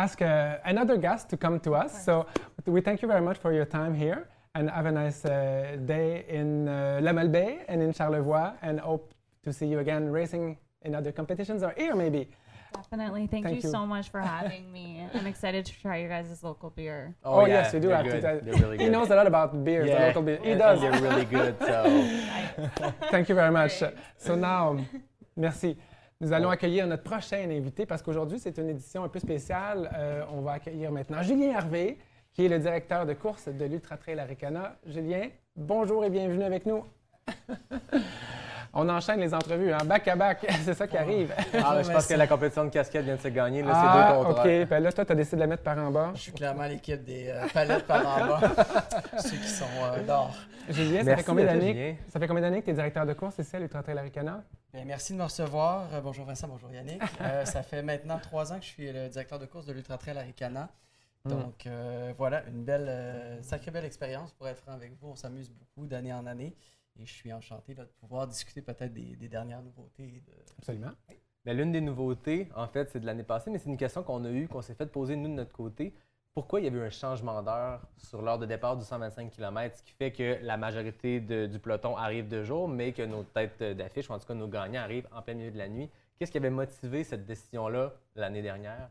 ask 0.04 0.22
uh, 0.22 0.58
another 0.64 0.96
guest 0.96 1.28
to 1.30 1.36
come 1.36 1.58
to 1.60 1.74
us. 1.74 2.04
So 2.04 2.26
we 2.66 2.80
thank 2.80 3.02
you 3.02 3.08
very 3.08 3.20
much 3.28 3.38
for 3.38 3.52
your 3.52 3.64
time 3.64 3.92
here, 3.94 4.28
and 4.58 4.68
have 4.70 4.86
a 4.86 4.92
nice 4.92 5.24
uh, 5.24 5.76
day 5.86 6.24
in 6.28 6.66
uh, 6.68 6.98
La 7.00 7.12
Malbaie 7.12 7.58
and 7.68 7.80
in 7.80 7.92
Charlevoix, 7.92 8.50
and 8.62 8.80
hope 8.80 9.14
to 9.44 9.52
see 9.52 9.66
you 9.66 9.78
again 9.78 10.10
racing 10.10 10.56
in 10.82 10.94
other 10.94 11.12
competitions 11.12 11.62
or 11.62 11.72
here 11.76 11.94
maybe. 11.94 12.28
Definitely. 12.74 13.26
Thank, 13.28 13.44
Thank 13.46 13.56
you, 13.56 13.62
you. 13.62 13.70
so 13.76 13.86
much 13.86 14.10
for 14.10 14.20
having 14.20 14.70
me. 14.72 14.86
I'm 15.14 15.26
excited 15.26 15.64
to 15.64 15.72
try 15.80 15.96
your 16.02 16.10
guys' 16.10 16.42
local 16.42 16.70
beer. 16.70 17.14
Oh, 17.24 17.46
yes, 17.46 17.72
you 17.72 17.80
do 17.80 17.88
they're 17.88 17.96
have 17.96 18.04
good. 18.06 18.20
to. 18.20 18.40
They're 18.44 18.60
really 18.62 18.78
he 18.78 18.84
good. 18.84 18.92
knows 18.92 19.08
a 19.10 19.16
lot 19.16 19.26
about 19.26 19.64
beer, 19.64 19.84
the 19.84 19.90
Yeah. 19.92 20.06
local 20.08 20.22
beer. 20.22 20.38
He 20.42 20.50
And- 20.52 20.60
does. 20.60 20.82
and 20.82 20.94
They're 20.94 21.02
really 21.10 21.24
good. 21.24 21.54
So 21.60 21.76
Thank 23.10 23.28
you 23.30 23.34
very 23.34 23.50
much. 23.52 23.78
Great. 23.78 23.94
So 24.18 24.34
now, 24.34 24.76
merci. 25.36 25.76
Nous 26.20 26.32
allons 26.32 26.50
accueillir 26.50 26.86
notre 26.86 27.04
prochain 27.04 27.48
invité 27.48 27.86
parce 27.86 28.02
qu'aujourd'hui, 28.02 28.38
c'est 28.40 28.58
une 28.58 28.68
édition 28.70 29.04
un 29.04 29.08
peu 29.08 29.20
spéciale. 29.20 29.88
Euh, 29.94 30.24
on 30.32 30.40
va 30.42 30.52
accueillir 30.54 30.90
maintenant 30.90 31.22
Julien 31.22 31.52
Hervé, 31.58 31.96
qui 32.38 32.44
est 32.44 32.48
le 32.48 32.60
directeur 32.60 33.04
de 33.04 33.14
course 33.14 33.48
de 33.48 33.64
l'Ultra 33.64 33.96
Trail 33.96 34.20
Aricana. 34.20 34.76
Julien, 34.86 35.28
bonjour 35.56 36.04
et 36.04 36.08
bienvenue 36.08 36.44
avec 36.44 36.66
nous. 36.66 36.84
On 38.72 38.88
enchaîne 38.88 39.18
les 39.18 39.34
entrevues, 39.34 39.72
hein, 39.72 39.84
back 39.84 40.06
à 40.06 40.14
back. 40.14 40.46
c'est 40.64 40.74
ça 40.74 40.86
qui 40.86 40.96
arrive. 40.96 41.34
Ah, 41.36 41.74
ben, 41.74 41.82
je 41.82 41.90
pense 41.90 42.06
que 42.06 42.14
la 42.14 42.28
compétition 42.28 42.64
de 42.64 42.70
casquette 42.70 43.04
vient 43.04 43.16
de 43.16 43.20
se 43.20 43.26
gagner. 43.26 43.62
Là, 43.62 43.72
Ah, 43.74 43.82
c'est 43.82 44.20
deux 44.20 44.24
contre 44.24 44.40
OK. 44.40 44.46
un. 44.46 44.64
Ben 44.66 44.80
là, 44.84 44.92
toi, 44.92 45.04
tu 45.04 45.10
as 45.10 45.14
décidé 45.16 45.34
de 45.34 45.40
la 45.40 45.46
mettre 45.48 45.64
par 45.64 45.78
en 45.78 45.90
bas. 45.90 46.12
Je 46.14 46.20
suis 46.20 46.32
clairement 46.32 46.66
l'équipe 46.66 47.02
des 47.02 47.26
euh, 47.28 47.44
palettes 47.52 47.88
par 47.88 48.06
en 48.06 48.28
bas. 48.28 48.40
Ceux 49.18 49.36
qui 49.36 49.48
sont 49.48 49.64
euh, 49.82 50.04
d'or. 50.04 50.32
Julien, 50.68 51.02
ça 51.04 51.16
fait 51.16 51.24
combien 51.24 51.44
d'années 51.44 51.98
ça 52.08 52.20
fait 52.20 52.28
combien 52.28 52.42
d'années 52.42 52.60
que 52.60 52.66
tu 52.66 52.70
es 52.70 52.74
directeur 52.74 53.04
de 53.04 53.14
course 53.14 53.36
ici 53.38 53.56
à 53.56 53.58
l'Ultra 53.58 53.82
Trail 53.82 53.98
Aricana? 53.98 54.44
Bien, 54.72 54.84
merci 54.84 55.12
de 55.12 55.18
me 55.18 55.24
recevoir. 55.24 55.88
Euh, 55.92 56.00
bonjour 56.00 56.24
Vincent, 56.24 56.46
bonjour 56.46 56.70
Yannick. 56.70 57.02
Euh, 57.20 57.44
ça 57.46 57.64
fait 57.64 57.82
maintenant 57.82 58.20
trois 58.22 58.52
ans 58.52 58.58
que 58.60 58.64
je 58.64 58.68
suis 58.68 58.92
le 58.92 59.08
directeur 59.08 59.40
de 59.40 59.46
course 59.46 59.66
de 59.66 59.72
l'Ultra 59.72 59.98
Trail 59.98 60.16
Aricana. 60.16 60.68
Mm. 61.34 61.40
Donc 61.42 61.66
euh, 61.66 62.12
voilà, 62.16 62.46
une 62.48 62.64
belle, 62.64 62.86
euh, 62.88 63.42
sacrée 63.42 63.70
belle 63.70 63.84
expérience 63.84 64.32
pour 64.32 64.48
être 64.48 64.60
franc 64.60 64.72
avec 64.72 64.92
vous. 65.00 65.08
On 65.08 65.16
s'amuse 65.16 65.50
beaucoup 65.50 65.86
d'année 65.86 66.12
en 66.12 66.26
année 66.26 66.54
et 66.98 67.06
je 67.06 67.12
suis 67.12 67.32
enchanté 67.32 67.74
là, 67.74 67.84
de 67.84 67.90
pouvoir 68.00 68.26
discuter 68.26 68.62
peut-être 68.62 68.92
des, 68.92 69.16
des 69.16 69.28
dernières 69.28 69.62
nouveautés. 69.62 70.22
de- 70.26 70.32
Absolument. 70.58 70.90
L'une 71.44 71.72
des 71.72 71.80
nouveautés, 71.80 72.48
en 72.56 72.66
fait, 72.66 72.90
c'est 72.90 73.00
de 73.00 73.06
l'année 73.06 73.22
passée, 73.22 73.50
mais 73.50 73.58
c'est 73.58 73.70
une 73.70 73.76
question 73.78 74.02
qu'on 74.02 74.24
a 74.24 74.30
eue, 74.30 74.48
qu'on 74.48 74.60
s'est 74.60 74.74
fait 74.74 74.86
poser 74.86 75.16
nous 75.16 75.28
de 75.28 75.34
notre 75.34 75.52
côté. 75.52 75.94
Pourquoi 76.34 76.60
il 76.60 76.64
y 76.64 76.66
avait 76.68 76.78
eu 76.78 76.82
un 76.82 76.90
changement 76.90 77.42
d'heure 77.42 77.80
sur 77.96 78.20
l'heure 78.22 78.38
de 78.38 78.44
départ 78.46 78.76
du 78.76 78.84
125 78.84 79.30
km, 79.30 79.76
ce 79.76 79.82
qui 79.82 79.92
fait 79.92 80.12
que 80.12 80.38
la 80.42 80.56
majorité 80.56 81.20
de- 81.20 81.46
du 81.46 81.58
peloton 81.58 81.96
arrive 81.96 82.28
de 82.28 82.44
jour, 82.44 82.68
mais 82.68 82.92
que 82.92 83.02
nos 83.02 83.22
têtes 83.24 83.62
d'affiche, 83.62 84.10
ou 84.10 84.12
en 84.12 84.18
tout 84.18 84.26
cas 84.26 84.34
nos 84.34 84.46
gagnants, 84.48 84.82
arrivent 84.82 85.08
en 85.12 85.22
plein 85.22 85.34
milieu 85.34 85.50
de 85.50 85.58
la 85.58 85.68
nuit? 85.68 85.88
Qu'est-ce 86.18 86.30
qui 86.32 86.38
avait 86.38 86.50
motivé 86.50 87.02
cette 87.02 87.24
décision-là 87.24 87.92
l'année 88.14 88.42
dernière? 88.42 88.90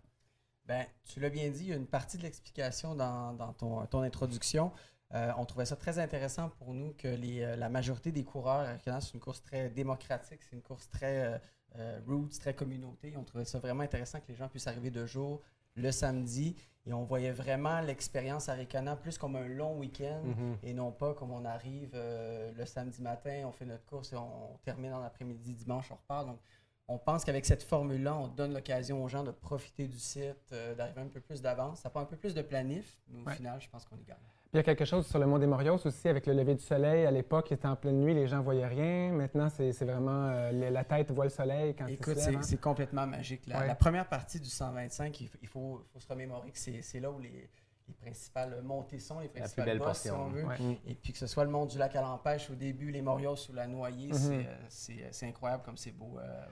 Ben, 0.68 0.86
tu 1.06 1.22
l'as 1.22 1.30
bien 1.30 1.50
dit, 1.50 1.62
il 1.62 1.70
y 1.70 1.74
a 1.74 1.78
une 1.78 1.88
partie 1.88 2.18
de 2.18 2.24
l'explication 2.24 2.94
dans, 2.94 3.34
dans 3.34 3.54
ton, 3.54 3.86
ton 3.86 4.02
introduction. 4.02 4.72
Euh, 5.14 5.32
on 5.38 5.46
trouvait 5.46 5.66
ça 5.66 5.78
très 5.78 6.00
intéressant 6.00 6.50
pour 6.50 6.74
nous 6.74 6.94
que 6.98 7.08
les, 7.08 7.42
euh, 7.42 7.56
la 7.56 7.70
majorité 7.70 8.12
des 8.12 8.26
coureurs, 8.26 8.68
à 8.68 9.02
c'est 9.02 9.14
une 9.14 9.22
course 9.22 9.42
très 9.42 9.70
démocratique, 9.70 10.42
c'est 10.44 10.56
une 10.56 10.62
course 10.62 10.90
très 10.90 11.26
euh, 11.26 11.38
euh, 11.78 12.00
roots, 12.06 12.38
très 12.40 12.54
communauté. 12.54 13.16
On 13.16 13.24
trouvait 13.24 13.46
ça 13.46 13.60
vraiment 13.60 13.84
intéressant 13.84 14.20
que 14.20 14.28
les 14.28 14.36
gens 14.36 14.50
puissent 14.50 14.68
arriver 14.68 14.92
de 14.92 15.06
jour 15.06 15.42
le 15.76 15.92
samedi 15.92 16.56
et 16.86 16.92
on 16.92 17.04
voyait 17.04 17.32
vraiment 17.32 17.80
l'expérience 17.82 18.50
Aricana 18.50 18.96
plus 18.96 19.18
comme 19.18 19.36
un 19.36 19.48
long 19.48 19.78
week-end 19.78 20.24
et 20.64 20.74
non 20.74 20.92
pas 20.92 21.14
comme 21.14 21.32
on 21.32 21.46
arrive 21.46 21.92
euh, 21.94 22.52
le 22.54 22.66
samedi 22.66 23.02
matin, 23.02 23.44
on 23.46 23.52
fait 23.52 23.66
notre 23.66 23.86
course 23.86 24.12
et 24.12 24.16
on, 24.16 24.54
on 24.54 24.58
termine 24.64 24.94
en 24.94 25.04
après-midi, 25.04 25.54
dimanche, 25.54 25.92
on 25.92 25.96
repart. 25.96 26.26
Donc, 26.26 26.40
on 26.90 26.98
pense 26.98 27.26
qu'avec 27.26 27.46
cette 27.46 27.64
formule-là, 27.64 28.16
on 28.16 28.28
donne 28.28 28.54
l'occasion 28.54 29.04
aux 29.04 29.10
gens 29.10 29.24
de 29.24 29.32
profiter 29.32 29.88
du 29.88 30.00
site, 30.00 30.36
euh, 30.54 30.74
d'arriver 30.74 31.02
un 31.02 31.08
peu 31.08 31.20
plus 31.20 31.42
d'avance. 31.42 31.80
Ça 31.82 31.90
prend 31.90 32.00
un 32.02 32.06
peu 32.06 32.16
plus 32.16 32.34
de 32.34 32.42
planif, 32.42 32.98
mais 33.10 33.22
au 33.22 33.26
Ouais. 33.26 33.36
final, 33.36 33.60
je 33.62 33.68
pense 33.70 33.84
qu'on 33.86 33.98
est 33.98 34.08
gagne. 34.08 34.16
Puis 34.50 34.54
il 34.54 34.58
y 34.58 34.60
a 34.62 34.64
quelque 34.64 34.86
chose 34.86 35.06
sur 35.06 35.20
le 35.20 35.26
Mont 35.26 35.38
des 35.40 35.46
Morios 35.48 35.86
aussi, 35.86 36.08
avec 36.08 36.26
le 36.26 36.32
lever 36.34 36.56
du 36.56 36.64
soleil. 36.64 37.06
À 37.06 37.12
l'époque, 37.12 37.52
il 37.52 37.56
était 37.56 37.68
en 37.68 37.76
pleine 37.76 38.00
nuit, 38.00 38.14
les 38.14 38.28
gens 38.28 38.42
voyaient 38.42 38.66
rien. 38.68 39.12
Maintenant, 39.12 39.50
c'est 39.50 39.72
vraiment 39.84 40.28
euh, 40.30 40.70
la 40.72 40.84
tête 40.86 41.12
voit 41.12 41.26
le 41.26 41.30
soleil 41.30 41.76
quand 41.76 41.88
Écoute, 41.88 42.18
c'est 42.18 42.34
hein. 42.34 42.42
c'est 42.42 42.62
complètement 42.62 43.06
magique. 43.06 43.46
La, 43.48 43.60
Ouais. 43.60 43.68
la 43.68 43.76
première 43.76 44.08
partie 44.08 44.40
du 44.40 44.50
125, 44.50 45.20
il, 45.20 45.28
faut, 45.50 45.84
faut 45.92 46.00
se 46.00 46.08
remémorer 46.08 46.52
que 46.52 46.58
c'est 46.58 47.00
là 47.02 47.12
où 47.12 47.20
les, 47.20 47.50
les 47.90 47.94
principales 47.96 48.62
montées 48.64 49.00
sont, 49.00 49.20
les 49.20 49.28
plus 49.28 49.42
principales 49.42 49.66
belle 49.66 49.80
bosses, 49.80 49.98
si 49.98 50.12
on 50.12 50.30
veut. 50.30 50.46
Ouais. 50.46 50.56
Et 50.88 50.96
puis 50.96 51.12
que 51.12 51.20
ce 51.20 51.28
soit 51.28 51.44
le 51.44 51.50
mont 51.52 51.66
du 51.66 51.78
lac 51.78 51.94
à 51.98 52.02
l'empêche 52.02 52.50
au 52.50 52.56
début, 52.56 52.92
les 52.92 53.02
Morios 53.02 53.50
ou 53.50 53.54
la 53.54 53.68
noyée, 53.68 54.08
Mhm. 54.08 54.14
c'est, 54.14 54.34
euh, 54.48 54.56
c'est 54.70 55.08
c'est 55.12 55.26
incroyable 55.28 55.64
comme 55.64 55.76
c'est 55.78 55.92
beau 55.92 56.18
euh, 56.20 56.46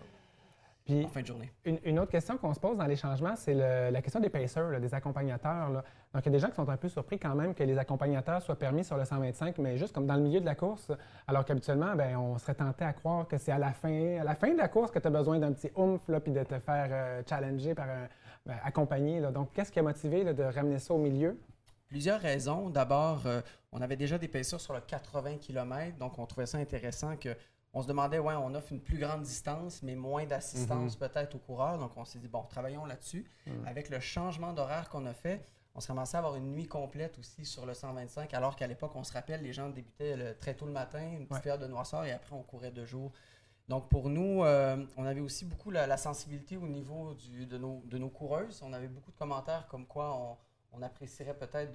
Puis 0.85 1.03
en 1.03 1.07
fin 1.07 1.21
de 1.21 1.25
journée. 1.25 1.51
une, 1.65 1.79
une 1.83 1.99
autre 1.99 2.11
question 2.11 2.37
qu'on 2.37 2.53
se 2.53 2.59
pose 2.59 2.77
dans 2.77 2.85
les 2.85 2.95
changements, 2.95 3.35
c'est 3.35 3.55
la 3.55 4.01
question 4.01 4.19
des 4.19 4.29
pacers, 4.29 4.69
là, 4.69 4.79
des 4.79 4.93
accompagnateurs. 4.93 5.71
là. 5.71 5.83
Donc, 6.13 6.23
il 6.23 6.27
y 6.27 6.29
a 6.29 6.31
des 6.31 6.39
gens 6.39 6.49
qui 6.49 6.55
sont 6.55 6.69
un 6.69 6.77
peu 6.77 6.87
surpris 6.87 7.19
quand 7.19 7.35
même 7.35 7.53
que 7.53 7.63
les 7.63 7.77
accompagnateurs 7.77 8.41
soient 8.41 8.57
permis 8.57 8.85
sur 8.85 8.95
le 8.95 9.03
125, 9.03 9.57
mais 9.57 9.77
juste 9.77 9.93
comme 9.93 10.05
dans 10.05 10.15
le 10.15 10.21
milieu 10.21 10.39
de 10.39 10.45
la 10.45 10.55
course, 10.55 10.91
alors 11.27 11.43
qu'habituellement, 11.43 11.95
ben, 11.95 12.15
on 12.15 12.37
serait 12.37 12.55
tenté 12.55 12.85
à 12.85 12.93
croire 12.93 13.27
que 13.27 13.37
c'est 13.37 13.51
à 13.51 13.57
la 13.57 13.73
fin, 13.73 14.19
à 14.19 14.23
la 14.23 14.35
fin 14.35 14.53
de 14.53 14.57
la 14.57 14.67
course 14.67 14.91
que 14.91 14.99
tu 14.99 15.07
as 15.07 15.11
besoin 15.11 15.39
d'un 15.39 15.51
petit 15.51 15.71
oomph, 15.75 16.07
là, 16.07 16.19
puis 16.19 16.31
de 16.31 16.43
te 16.43 16.57
faire 16.59 16.87
euh, 16.91 17.23
challenger 17.27 17.75
par 17.75 17.89
un 17.89 18.07
ben, 18.45 18.55
accompagné. 18.63 19.19
là. 19.19 19.31
Donc, 19.31 19.51
qu'est-ce 19.53 19.71
qui 19.71 19.79
a 19.79 19.83
motivé 19.83 20.23
de 20.33 20.43
ramener 20.43 20.79
ça 20.79 20.93
au 20.93 20.99
milieu? 20.99 21.37
Plusieurs 21.87 22.21
raisons. 22.21 22.69
D'abord, 22.69 23.23
euh, 23.25 23.41
on 23.71 23.81
avait 23.81 23.97
déjà 23.97 24.17
des 24.17 24.27
paisseurs 24.27 24.61
sur 24.61 24.73
le 24.73 24.81
80 24.81 25.37
km, 25.37 25.97
donc 25.97 26.17
on 26.17 26.25
trouvait 26.25 26.45
ça 26.45 26.59
intéressant 26.59 27.17
que 27.17 27.35
on 27.75 27.82
se 27.82 27.88
demandait, 27.88 28.20
ouais, 28.20 28.34
on 28.36 28.55
offre 28.55 28.72
une 28.72 28.79
plus 28.82 28.98
grande 28.98 29.22
distance, 29.22 29.84
mais 29.84 29.96
moins 29.96 30.25
d'assistance 30.25 30.96
peut-être 30.96 31.36
aux 31.36 31.39
coureurs. 31.39 31.77
Donc 31.77 31.91
on 31.98 32.05
s'est 32.05 32.20
dit, 32.20 32.27
bon, 32.29 32.41
travaillons 32.44 32.86
là-dessus. 32.86 33.25
Mhm. 33.46 33.67
Avec 33.67 33.89
le 33.89 34.00
changement 34.00 34.53
d'horaire 34.53 34.89
qu'on 34.89 35.05
a 35.05 35.13
fait, 35.13 35.46
on 35.75 35.82
se 35.82 35.88
ramassait 35.89 36.15
à 36.15 36.20
avoir 36.20 36.36
une 36.38 36.51
nuit 36.53 36.67
complète 36.67 37.20
aussi 37.20 37.44
sur 37.46 37.65
le 37.65 37.74
125, 37.74 38.34
alors 38.34 38.55
qu'à 38.55 38.65
l'époque, 38.65 38.96
on 38.96 39.03
se 39.03 39.12
rappelle, 39.12 39.41
les 39.41 39.51
gens 39.51 39.70
débutaient 39.70 40.15
le- 40.15 40.34
très 40.38 40.53
tôt 40.53 40.65
le 40.65 40.72
matin, 40.72 41.01
une 41.01 41.27
petite 41.27 41.46
Ouais. 41.46 41.58
de 41.58 41.67
noirceur, 41.67 42.05
et 42.05 42.13
après, 42.13 42.34
on 42.34 42.44
courait 42.44 42.72
deux 42.72 42.86
jours. 42.86 43.12
Donc, 43.68 43.90
pour 43.90 44.09
nous, 44.09 44.44
euh, 44.46 44.85
on 44.96 45.03
avait 45.05 45.20
aussi 45.20 45.44
beaucoup 45.44 45.72
la, 45.72 45.85
la 45.85 45.98
sensibilité 45.98 46.55
au 46.55 46.68
niveau 46.68 47.14
du- 47.16 47.46
de, 47.46 47.57
nos, 47.57 47.81
de 47.88 47.98
nos 47.98 48.09
coureuses. 48.09 48.61
On 48.64 48.72
avait 48.72 48.88
beaucoup 48.88 49.11
de 49.11 49.18
commentaires 49.18 49.68
comme 49.68 49.85
quoi 49.85 50.16
on, 50.16 50.38
on 50.77 50.81
apprécierait 50.81 51.33
peut-être 51.38 51.74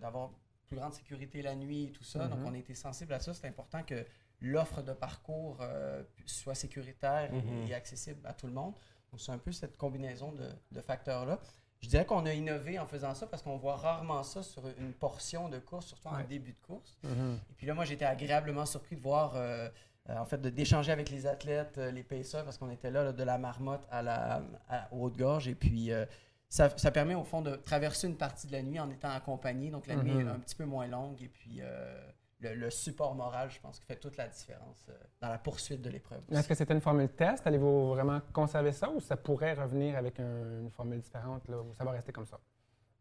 d'avoir 0.00 0.30
plus 0.68 0.76
grande 0.76 0.92
sécurité 0.92 1.40
la 1.40 1.54
nuit 1.54 1.84
et 1.84 1.92
tout 1.92 2.04
ça. 2.04 2.26
Donc, 2.28 2.40
Mhm. 2.40 2.46
on 2.46 2.52
a 2.54 2.58
été 2.58 2.74
sensible 2.74 3.12
à 3.14 3.20
ça. 3.20 3.32
C'est 3.32 3.46
important 3.48 3.82
que 3.84 4.04
l'offre 4.40 4.82
de 4.82 4.92
parcours 4.92 5.58
euh, 5.60 6.02
soit 6.26 6.54
sécuritaire 6.54 7.32
et- 7.32 7.36
Mhm. 7.42 7.66
et, 7.68 7.74
accessible 7.74 8.20
à 8.26 8.32
tout 8.32 8.46
le 8.46 8.52
monde. 8.52 8.74
Donc, 9.12 9.20
c'est 9.20 9.32
un 9.32 9.38
peu 9.38 9.52
cette 9.52 9.76
combinaison 9.76 10.32
de, 10.32 10.48
de 10.72 10.80
facteurs-là. 10.80 11.38
Je 11.80 11.88
dirais 11.88 12.04
qu'on 12.04 12.26
a 12.26 12.32
innové 12.34 12.78
en 12.78 12.86
faisant 12.86 13.14
ça 13.14 13.26
parce 13.26 13.42
qu'on 13.42 13.56
voit 13.56 13.76
rarement 13.76 14.22
ça 14.22 14.42
sur 14.42 14.62
une 14.78 14.92
portion 14.92 15.48
de 15.48 15.58
course, 15.58 15.86
surtout 15.86 16.08
en 16.08 16.16
Ouais. 16.16 16.24
début 16.24 16.52
de 16.52 16.60
course. 16.66 16.96
Mhm. 17.02 17.38
Et 17.50 17.54
puis 17.54 17.66
là, 17.66 17.74
moi, 17.74 17.84
j'étais 17.84 18.04
agréablement 18.04 18.66
surpris 18.66 18.96
de 18.96 19.00
voir, 19.00 19.32
euh, 19.36 19.68
euh, 20.10 20.16
en 20.18 20.24
fait, 20.26 20.38
de- 20.38 20.50
d'échanger 20.50 20.92
avec 20.92 21.08
les 21.10 21.26
athlètes, 21.26 21.78
euh, 21.78 21.90
les 21.90 22.02
pacers, 22.02 22.44
parce 22.44 22.58
qu'on 22.58 22.70
était 22.70 22.90
là, 22.90 23.04
là, 23.04 23.12
de 23.12 23.22
la 23.22 23.38
marmotte 23.38 23.86
à 23.90 24.02
la 24.02 24.42
à- 24.68 24.88
au 24.92 25.04
haut-de-gorge. 25.06 25.48
Et 25.48 25.54
puis, 25.54 25.90
euh, 25.90 26.04
ça, 26.50 26.68
ça 26.76 26.90
permet 26.90 27.14
au 27.14 27.24
fond 27.24 27.40
de 27.42 27.56
traverser 27.56 28.06
une 28.08 28.16
partie 28.16 28.46
de 28.46 28.52
la 28.52 28.62
nuit 28.62 28.78
en 28.78 28.90
étant 28.90 29.10
accompagné. 29.10 29.70
Donc, 29.70 29.86
la 29.86 29.96
nuit 29.96 30.12
Mhm. 30.12 30.20
est 30.28 30.30
un 30.30 30.38
petit 30.38 30.54
peu 30.56 30.64
moins 30.66 30.86
longue. 30.86 31.22
Et 31.22 31.28
puis, 31.28 31.58
euh, 31.60 31.98
le, 32.40 32.54
le 32.54 32.70
support 32.70 33.14
moral, 33.14 33.50
je 33.50 33.60
pense, 33.60 33.78
qui 33.78 33.86
fait 33.86 33.96
toute 33.96 34.16
la 34.16 34.26
différence 34.28 34.86
euh, 34.88 34.92
dans 35.20 35.28
la 35.28 35.38
poursuite 35.38 35.82
de 35.82 35.90
l'épreuve. 35.90 36.20
Est-ce 36.30 36.48
que 36.48 36.54
c'était 36.54 36.74
une 36.74 36.80
formule 36.80 37.08
test? 37.10 37.46
Allez-vous 37.46 37.88
vraiment 37.90 38.20
conserver 38.32 38.72
ça 38.72 38.90
ou 38.90 39.00
ça 39.00 39.16
pourrait 39.16 39.54
revenir 39.54 39.96
avec 39.96 40.18
un- 40.20 40.60
une 40.62 40.70
formule 40.70 41.00
différente 41.00 41.46
là, 41.48 41.58
ou 41.58 41.72
ça 41.74 41.84
va 41.84 41.90
rester 41.92 42.12
comme 42.12 42.26
ça? 42.26 42.38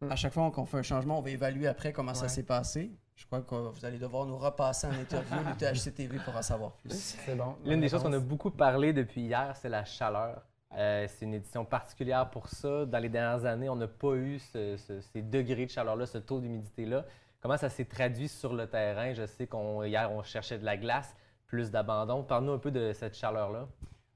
À 0.09 0.15
chaque 0.15 0.31
fois 0.33 0.49
qu'on 0.51 0.65
fait 0.65 0.77
un 0.77 0.81
changement, 0.83 1.19
on 1.19 1.21
va 1.21 1.29
évaluer 1.29 1.67
après 1.67 1.91
comment 1.91 2.13
ça 2.13 2.29
s'est 2.29 2.43
passé. 2.43 2.91
Je 3.15 3.25
crois 3.25 3.41
que 3.41 3.53
vous 3.53 3.85
allez 3.85 3.97
devoir 3.97 4.25
nous 4.25 4.37
repasser 4.37 4.87
en 4.87 4.93
interview, 4.93 5.35
l'UTHC-TV, 5.45 6.19
pour 6.25 6.35
en 6.37 6.41
savoir 6.41 6.71
plus. 6.77 6.93
C'est 7.25 7.35
bon. 7.35 7.57
L'une 7.65 7.81
des 7.81 7.89
choses 7.89 8.01
qu'on 8.03 8.13
a 8.13 8.19
beaucoup 8.19 8.49
parlé 8.49 8.93
depuis 8.93 9.21
hier, 9.21 9.53
c'est 9.57 9.67
la 9.67 9.83
chaleur. 9.83 10.41
Euh, 10.77 11.05
c'est 11.09 11.25
une 11.25 11.33
édition 11.33 11.65
particulière 11.65 12.29
pour 12.29 12.47
ça. 12.47 12.85
Dans 12.85 12.99
les 12.99 13.09
dernières 13.09 13.43
années, 13.43 13.67
on 13.67 13.75
n'a 13.75 13.87
pas 13.89 14.13
eu 14.13 14.39
ce- 14.39 14.77
ce- 14.77 15.01
ces 15.01 15.21
degrés 15.21 15.65
de 15.65 15.71
chaleur-là, 15.71 16.05
ce 16.05 16.19
taux 16.19 16.39
d'humidité-là. 16.39 17.05
Comment 17.41 17.57
ça 17.57 17.69
s'est 17.69 17.85
traduit 17.85 18.27
sur 18.27 18.53
le 18.53 18.67
terrain? 18.67 19.13
Je 19.13 19.25
sais 19.25 19.47
qu'hier, 19.47 20.11
on 20.11 20.23
cherchait 20.23 20.57
de 20.59 20.65
la 20.65 20.75
glace, 20.77 21.15
plus 21.47 21.71
d'abandon. 21.71 22.23
Parle-nous 22.23 22.51
un 22.53 22.59
peu 22.59 22.71
de 22.71 22.91
cette 22.93 23.15
chaleur-là. 23.15 23.67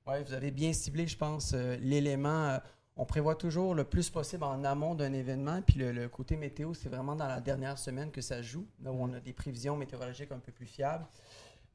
Oui, 0.05 0.15
vous 0.25 0.33
avez 0.33 0.51
bien 0.51 0.73
ciblé, 0.73 1.07
je 1.07 1.17
pense, 1.17 1.53
euh, 1.53 1.77
l'élément. 1.79 2.49
euh, 2.49 2.57
on 2.95 3.05
prévoit 3.05 3.35
toujours 3.35 3.73
le 3.73 3.85
plus 3.85 4.09
possible 4.09 4.43
en 4.43 4.63
amont 4.65 4.93
d'un 4.93 5.13
événement. 5.13 5.61
Puis 5.61 5.79
le, 5.79 5.91
le 5.93 6.09
côté 6.09 6.35
météo, 6.35 6.73
c'est 6.73 6.89
vraiment 6.89 7.15
dans 7.15 7.27
la 7.27 7.39
dernière 7.39 7.77
semaine 7.77 8.11
que 8.11 8.21
ça 8.21 8.41
joue, 8.41 8.67
là 8.83 8.91
où 8.91 9.01
on 9.01 9.13
a 9.13 9.19
des 9.19 9.33
prévisions 9.33 9.77
météorologiques 9.77 10.31
un 10.31 10.39
peu 10.39 10.51
plus 10.51 10.65
fiables. 10.67 11.05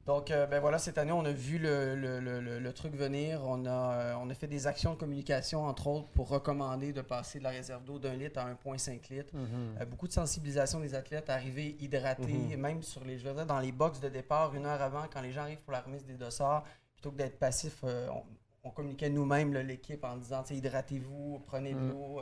Donc, 0.05 0.31
euh, 0.31 0.47
ben 0.47 0.59
voilà, 0.59 0.79
cette 0.79 0.97
année, 0.97 1.11
on 1.11 1.23
a 1.25 1.31
vu 1.31 1.59
le, 1.59 1.93
le- 1.95 2.19
le- 2.19 2.59
le- 2.59 2.73
truc 2.73 2.95
venir. 2.95 3.41
On 3.45 3.65
a, 3.65 3.69
euh, 3.93 4.13
on 4.21 4.29
a 4.29 4.33
fait 4.33 4.47
des 4.47 4.65
actions 4.65 4.93
de 4.93 4.97
communication, 4.97 5.65
entre 5.65 5.85
autres, 5.87 6.07
pour 6.09 6.29
recommander 6.29 6.93
de 6.93 7.01
passer 7.01 7.37
de 7.37 7.43
la 7.43 7.51
réserve 7.51 7.83
d'eau 7.83 7.99
d'un 7.99 8.15
litre 8.15 8.39
à 8.39 8.45
1,5 8.49 9.09
litres. 9.09 9.35
Mhm. 9.35 9.75
Euh, 9.81 9.85
beaucoup 9.85 10.07
de 10.07 10.13
sensibilisation 10.13 10.79
des 10.79 10.95
athlètes, 10.95 11.29
arriver 11.29 11.75
hydratés, 11.79 12.33
Mhm. 12.33 12.55
même 12.59 12.81
sur 12.81 13.03
les, 13.03 13.19
je 13.19 13.27
veux 13.27 13.35
dire, 13.35 13.45
dans 13.45 13.59
les 13.59 13.71
box 13.71 13.99
de 13.99 14.09
départ, 14.09 14.55
une 14.55 14.65
heure 14.65 14.81
avant, 14.81 15.03
quand 15.13 15.21
les 15.21 15.31
gens 15.31 15.41
arrivent 15.41 15.61
pour 15.61 15.73
la 15.73 15.81
remise 15.81 16.05
des 16.05 16.15
dossards, 16.15 16.63
plutôt 16.95 17.11
que 17.11 17.17
d'être 17.17 17.37
passifs, 17.37 17.83
on, 17.83 18.23
on 18.63 18.71
communiquait 18.71 19.09
nous-mêmes, 19.09 19.53
l'équipe, 19.53 20.03
en 20.05 20.15
disant, 20.17 20.43
hydratez-vous, 20.49 21.43
prenez 21.45 21.73
de 21.73 21.79
Mhm. 21.79 21.89
l'eau. 21.91 22.21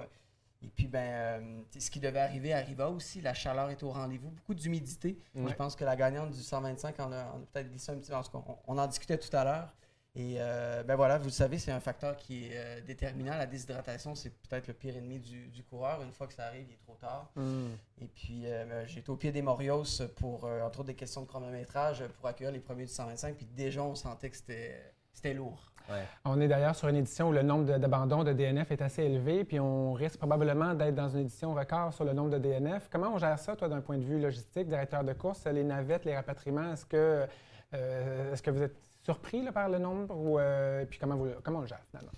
Et 0.64 0.70
puis, 0.70 0.88
ben, 0.88 1.00
euh, 1.00 1.62
ce 1.78 1.92
qui 1.92 2.00
devait 2.00 2.20
arriver 2.20 2.54
arriva 2.54 2.90
aussi. 2.90 3.22
La 3.22 3.34
chaleur 3.34 3.70
est 3.70 3.84
au 3.84 3.92
rendez-vous. 3.92 4.30
Beaucoup 4.30 4.56
d'humidité. 4.56 5.20
Ouais. 5.36 5.50
Je 5.50 5.56
pense 5.56 5.76
que 5.76 5.86
la 5.86 5.96
gagnante 5.96 6.32
du 6.32 6.42
125 6.42 7.00
en 7.00 7.12
a, 7.12 7.18
a 7.18 7.36
peut-être 7.54 7.70
glissé 7.70 7.92
un 7.92 7.98
petit 7.98 8.10
peu. 8.10 8.18
En 8.18 8.24
on, 8.34 8.58
on 8.68 8.78
en 8.78 8.88
discutait 8.88 9.18
tout 9.18 9.36
à 9.36 9.44
l'heure. 9.44 9.74
Et 10.18 10.38
euh, 10.40 10.82
ben 10.82 10.96
voilà, 10.96 11.20
vous 11.20 11.26
le 11.26 11.32
savez, 11.32 11.60
c'est 11.60 11.72
un 11.72 11.80
facteur 11.80 12.18
qui 12.18 12.46
est 12.46 12.52
euh, 12.56 12.82
déterminant. 12.82 13.38
La 13.38 13.46
déshydratation, 13.46 14.16
c'est 14.16 14.32
peut-être 14.32 14.66
le 14.68 14.74
pire 14.74 14.98
ennemi 14.98 15.20
du, 15.20 15.48
du 15.50 15.64
coureur. 15.64 16.02
Une 16.02 16.12
fois 16.12 16.26
que 16.26 16.34
ça 16.34 16.48
arrive, 16.48 16.66
il 16.68 16.74
est 16.74 16.80
trop 16.80 16.96
tard. 16.96 17.30
Mhm. 17.36 17.78
Et 18.02 18.08
puis, 18.08 18.42
euh, 18.46 18.66
ben, 18.66 18.88
j'étais 18.88 19.12
au 19.12 19.16
pied 19.16 19.32
des 19.32 19.44
Morios 19.44 20.02
pour, 20.16 20.46
entre 20.46 20.80
autres, 20.80 20.86
des 20.86 20.96
questions 20.96 21.22
de 21.22 21.28
chronométrage 21.28 22.04
pour 22.18 22.28
accueillir 22.28 22.52
les 22.52 22.60
premiers 22.60 22.86
du 22.86 22.92
125. 22.92 23.36
Puis 23.36 23.46
déjà, 23.46 23.84
on 23.84 23.94
sentait 23.94 24.32
que 24.32 24.38
c'était 24.38 25.34
lourd. 25.36 25.72
Ouais. 25.90 26.04
On 26.26 26.40
est 26.42 26.48
d'ailleurs 26.48 26.76
sur 26.76 26.88
une 26.88 26.98
édition 26.98 27.30
où 27.30 27.32
le 27.32 27.44
nombre 27.44 27.78
d'abandons 27.78 28.24
de 28.24 28.34
DNF 28.34 28.72
est 28.72 28.82
assez 28.82 29.04
élevé, 29.04 29.44
puis 29.44 29.60
on 29.60 29.94
risque 29.94 30.18
probablement 30.18 30.74
d'être 30.74 30.96
dans 30.96 31.10
une 31.10 31.22
édition 31.22 31.54
record 31.54 31.94
sur 31.94 32.04
le 32.04 32.14
nombre 32.14 32.32
de 32.32 32.40
DNF. 32.40 32.90
Comment 32.92 33.14
on 33.14 33.18
gère 33.18 33.40
ça, 33.40 33.56
toi, 33.56 33.70
d'un 33.70 33.82
point 33.82 33.98
de 33.98 34.04
vue 34.04 34.20
logistique, 34.20 34.68
directeur 34.68 35.04
de 35.04 35.14
course, 35.14 35.46
les 35.46 35.64
navettes, 35.64 36.06
les 36.06 36.16
rapatriements? 36.16 36.74
Est-ce 36.74 36.86
que, 36.86 37.26
euh, 37.74 38.34
est-ce 38.34 38.42
que 38.42 38.52
vous 38.52 38.64
êtes 38.64 38.78
surpris 39.04 39.42
là, 39.44 39.52
par 39.52 39.70
le 39.70 39.80
nombre 39.80 40.16
ou 40.16 40.38
euh, 40.38 40.86
puis 40.86 41.00
comment, 41.00 41.16
vous, 41.16 41.30
comment 41.44 41.60
on 41.60 41.62
le 41.62 41.68
gère 41.68 41.84
finalement? 41.90 42.12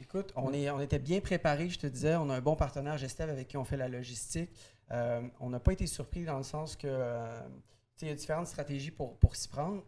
Écoute, 0.00 0.32
on, 0.34 0.52
est, 0.52 0.68
on 0.70 0.80
était 0.80 0.98
bien 0.98 1.20
préparés, 1.20 1.68
je 1.68 1.78
te 1.78 1.86
disais. 1.86 2.16
On 2.16 2.28
a 2.28 2.34
un 2.34 2.40
bon 2.40 2.56
partenaire, 2.56 2.98
Gestev, 2.98 3.30
avec 3.30 3.48
qui 3.48 3.56
on 3.56 3.64
fait 3.64 3.76
la 3.76 3.88
logistique. 3.88 4.50
Euh, 4.90 5.22
on 5.40 5.50
n'a 5.50 5.60
pas 5.60 5.72
été 5.72 5.86
surpris 5.86 6.24
dans 6.24 6.36
le 6.36 6.42
sens 6.42 6.76
que, 6.76 6.86
euh, 6.90 7.40
tu 7.40 7.46
sais, 7.96 8.06
il 8.06 8.08
y 8.08 8.12
a 8.12 8.14
différentes 8.14 8.48
stratégies 8.48 8.90
pour, 8.90 9.16
pour 9.18 9.36
s'y 9.36 9.48
prendre. 9.48 9.82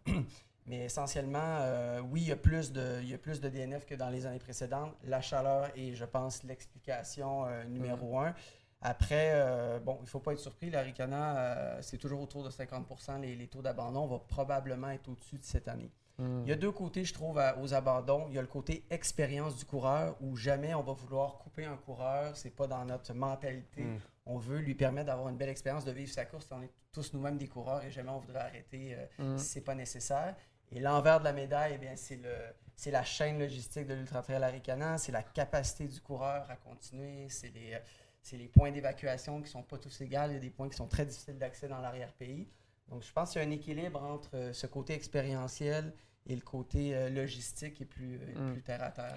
Mais 0.66 0.85
essentiellement, 0.85 1.38
euh, 1.61 2.00
oui, 2.00 2.22
il 2.22 2.29
y, 2.29 2.33
a 2.33 2.37
plus 2.37 2.72
de, 2.72 2.98
il 3.02 3.09
y 3.09 3.14
a 3.14 3.18
plus 3.18 3.40
de 3.40 3.48
DNF 3.48 3.87
que 3.87 3.94
dans 3.94 4.09
les 4.11 4.26
années 4.26 4.38
précédentes. 4.40 4.94
La 5.05 5.20
chaleur 5.20 5.70
est, 5.76 5.94
je 5.94 6.05
pense, 6.05 6.42
l'explication 6.42 7.44
euh, 7.46 7.64
numéro 7.64 8.18
un. 8.18 8.35
Après, 8.83 9.31
euh, 9.35 9.79
bon, 9.79 9.96
il 10.00 10.05
ne 10.05 10.09
faut 10.09 10.20
pas 10.20 10.33
être 10.33 10.38
surpris, 10.40 10.68
l'Aricana, 10.70 11.81
c'est 11.83 11.98
toujours 11.98 12.20
autour 12.20 12.44
de 12.44 12.50
50 12.50 12.87
les, 13.22 13.35
les 13.37 13.46
taux 13.48 13.62
d'abandon. 13.62 14.00
On 14.02 14.07
va 14.07 14.18
probablement 14.18 14.90
être 14.90 15.09
au-dessus 15.09 15.38
de 15.38 15.44
cette 15.44 15.68
année. 15.68 15.90
Il 16.18 16.48
y 16.48 16.52
a 16.52 16.57
deux 16.57 16.72
côtés, 16.72 17.05
je 17.05 17.12
trouve, 17.12 17.38
à- 17.38 17.59
aux 17.59 17.74
abandons. 17.74 18.24
Il 18.29 18.35
y 18.35 18.38
a 18.38 18.40
le 18.40 18.46
côté 18.48 18.87
expérience 18.88 19.55
du 19.59 19.66
coureur, 19.66 20.16
où 20.22 20.35
jamais 20.35 20.74
on 20.74 20.83
va 20.83 20.94
vouloir 20.94 21.37
couper 21.38 21.66
un 21.66 21.76
coureur. 21.76 22.35
C'est 22.37 22.55
pas 22.57 22.66
dans 22.66 22.83
notre 22.87 23.12
mentalité. 23.12 23.83
Mm. 23.83 23.98
On 24.24 24.38
veut 24.38 24.59
lui 24.61 24.74
permettre 24.74 25.07
d'avoir 25.09 25.29
une 25.29 25.37
belle 25.37 25.50
expérience, 25.50 25.85
de 25.85 25.92
vivre 25.92 26.11
sa 26.11 26.24
course. 26.24 26.48
On 26.52 26.62
est 26.62 26.70
tous 26.90 27.12
nous-mêmes 27.12 27.37
des 27.37 27.48
coureurs 27.48 27.85
et 27.85 27.90
jamais 27.90 28.09
on 28.11 28.18
voudrait 28.18 28.40
arrêter 28.40 28.96
Mm. 29.18 29.37
si 29.37 29.44
c'est 29.46 29.61
pas 29.61 29.74
nécessaire. 29.74 30.35
Et 30.72 30.81
l'envers 30.81 31.20
de 31.20 31.24
la 31.24 31.33
médaille, 31.33 31.72
eh 31.74 31.79
bien, 31.79 31.94
c'est 31.96 32.16
le, 32.16 32.35
c'est 32.74 32.90
la 32.90 33.05
chaîne 33.05 33.38
logistique 33.38 33.87
de 33.87 33.94
l'Ultra 33.94 34.22
Trail 34.22 34.42
Aricana, 34.42 34.98
c'est 34.98 35.12
la 35.12 35.22
capacité 35.22 35.87
du 35.87 36.00
coureur 36.00 36.50
à 36.50 36.57
continuer, 36.57 37.29
c'est 37.29 37.48
les, 37.48 37.79
c'est 38.20 38.37
les 38.37 38.48
points 38.48 38.72
d'évacuation 38.72 39.40
qui 39.40 39.48
sont 39.48 39.62
pas 39.62 39.79
tous 39.79 40.00
égaux. 40.00 40.26
Il 40.29 40.33
y 40.35 40.37
a 40.37 40.40
des 40.40 40.50
points 40.50 40.68
qui 40.68 40.76
sont 40.76 40.88
très 40.88 41.07
difficiles 41.07 41.38
d'accès 41.38 41.68
dans 41.68 41.81
l'arrière-pays. 41.81 42.48
Donc, 42.88 43.02
je 43.02 43.12
pense 43.12 43.33
qu'il 43.33 43.40
y 43.40 43.44
a 43.44 43.48
un 43.48 43.50
équilibre 43.50 44.02
entre 44.02 44.37
euh, 44.37 44.52
ce 44.52 44.66
côté 44.66 44.94
expérientiel 44.94 45.92
et 46.28 46.34
le 46.34 46.40
côté 46.40 46.94
euh, 46.94 47.08
logistique 47.08 47.80
est 47.80 47.84
plus, 47.84 48.16
euh, 48.16 48.48
Mm. 48.50 48.52
plus 48.52 48.62
terre 48.62 48.82
à 48.82 48.90
terre. 48.90 49.14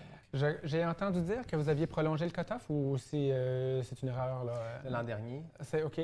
J'ai 0.63 0.85
entendu 0.85 1.21
dire 1.21 1.45
que 1.47 1.55
vous 1.55 1.67
aviez 1.69 1.87
prolongé 1.87 2.25
le 2.25 2.31
cut-off 2.31 2.69
ou 2.69 2.97
c'est 2.97 3.29
euh, 3.31 3.81
une 4.03 4.09
erreur 4.09 4.45
L'an 4.89 5.03
dernier. 5.03 5.43
C'est 5.61 5.83
OK. 5.83 5.99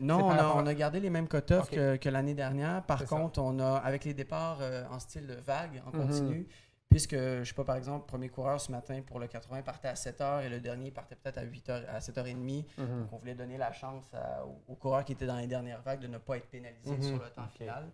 Non, 0.00 0.24
on 0.26 0.30
a, 0.30 0.36
rapport- 0.36 0.56
on 0.56 0.66
a 0.66 0.74
gardé 0.74 0.98
les 1.00 1.10
mêmes 1.10 1.28
Ok. 1.30 1.70
que, 1.70 1.96
que 1.96 2.08
l'année 2.08 2.34
dernière. 2.34 2.82
Par 2.84 2.98
ça. 3.00 3.06
contre, 3.06 3.40
on 3.40 3.58
a, 3.60 3.76
avec 3.76 4.04
les 4.04 4.14
départs 4.14 4.58
euh, 4.60 4.84
en 4.90 4.98
style 4.98 5.38
vague, 5.46 5.82
en 5.86 5.96
Mhm. 5.96 6.06
continu, 6.06 6.46
puisque, 6.88 7.14
je 7.14 7.44
sais 7.44 7.54
pas, 7.54 7.62
par 7.64 7.76
exemple, 7.76 8.00
le 8.02 8.06
premier 8.06 8.28
coureur 8.28 8.60
ce 8.60 8.72
matin 8.72 9.00
pour 9.06 9.20
le 9.20 9.28
80 9.28 9.62
partait 9.62 9.86
à 9.88 9.94
7h 9.94 10.42
et 10.44 10.48
le 10.48 10.58
dernier 10.58 10.90
partait 10.90 11.14
peut-être 11.14 11.38
à 11.38 11.44
8h, 11.44 11.86
à 11.88 12.00
7h30. 12.00 12.64
Mhm. 12.76 12.86
Donc, 13.02 13.12
on 13.12 13.16
voulait 13.18 13.36
donner 13.36 13.56
la 13.56 13.72
chance 13.72 14.12
à- 14.12 14.44
aux, 14.44 14.60
aux 14.72 14.74
coureurs 14.74 15.04
qui 15.04 15.12
étaient 15.12 15.26
dans 15.26 15.36
les 15.36 15.46
dernières 15.46 15.82
vagues 15.82 16.00
de 16.00 16.08
ne 16.08 16.18
pas 16.18 16.36
être 16.38 16.48
pénalisés 16.48 16.96
Mhm. 16.96 17.02
sur 17.02 17.22
le 17.22 17.30
temps 17.30 17.46
final. 17.56 17.84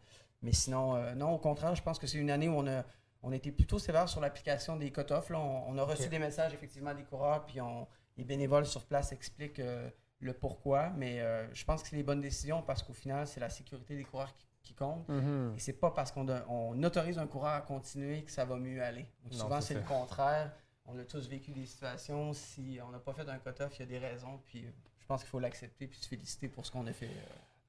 Mais 0.43 0.53
sinon, 0.53 0.97
euh, 0.97 1.15
non, 1.15 1.31
au 1.31 1.39
contraire, 1.39 1.75
je 1.75 1.83
pense 1.83 1.99
que 1.99 2.07
c'est 2.07 2.19
une 2.19 2.31
année 2.31 2.49
où 2.49 2.55
on 2.55 2.67
a, 2.67 2.85
on 3.23 3.33
a 3.33 3.37
été 3.37 3.51
plutôt 3.53 3.79
sévère 3.79 4.09
sur 4.09 4.21
l'application 4.21 4.77
des 4.77 4.91
cut-offs. 4.91 5.31
On, 5.31 5.65
on 5.67 5.79
a 5.79 5.83
reçu 5.83 6.09
des 6.09 6.19
messages 6.19 6.55
effectivement 6.55 6.95
des 6.95 7.05
coureurs, 7.05 7.45
puis 7.47 7.61
on, 7.61 7.87
les 8.17 8.25
bénévoles 8.25 8.67
sur 8.67 8.85
place 8.85 9.13
expliquent 9.13 9.61
euh, 9.61 9.91
le 10.21 10.33
pourquoi. 10.33 10.91
Mais 10.91 11.21
euh, 11.21 11.53
je 11.55 11.65
pense 11.65 11.83
que 11.83 11.89
c'est 11.89 11.97
les 11.97 12.03
bonnes 12.03 12.21
décisions 12.21 12.63
parce 12.63 12.83
qu'au 12.83 12.93
final, 12.93 13.27
c'est 13.27 13.41
la 13.41 13.51
sécurité 13.51 13.97
des 13.97 14.05
coureurs 14.05 14.35
qui, 14.37 14.47
qui 14.63 14.75
compte. 14.75 15.09
Mhm. 15.09 15.55
Et 15.57 15.61
c'est 15.61 15.75
pas 15.75 15.91
parce 15.91 16.13
qu'on 16.13 16.29
on 16.49 16.83
autorise 16.83 17.19
un 17.19 17.27
coureur 17.27 17.53
à 17.53 17.61
continuer 17.61 18.23
que 18.25 18.31
ça 18.31 18.45
va 18.45 18.57
mieux 18.57 18.83
aller. 18.83 19.07
Donc, 19.25 19.33
Non, 19.33 19.39
souvent, 19.39 19.61
c'est 19.61 19.75
le 19.75 19.83
contraire. 19.83 20.53
On 20.87 20.99
a 20.99 21.05
tous 21.05 21.29
vécu 21.29 21.51
des 21.51 21.67
situations. 21.67 22.33
Si 22.33 22.79
on 22.87 22.91
n'a 22.91 22.99
pas 22.99 23.13
fait 23.13 23.29
un 23.29 23.39
cut-off, 23.39 23.77
il 23.77 23.81
y 23.81 23.83
a 23.83 23.87
des 23.87 23.99
raisons. 23.99 24.41
Puis 24.45 24.65
je 24.99 25.07
pense 25.07 25.23
qu'il 25.23 25.31
faut 25.31 25.41
l'accepter 25.41 25.87
puis 25.87 25.99
se 25.99 26.09
féliciter 26.09 26.49
pour 26.49 26.65
ce 26.65 26.71
qu'on 26.71 26.87
a 26.87 26.93
fait. 26.93 27.11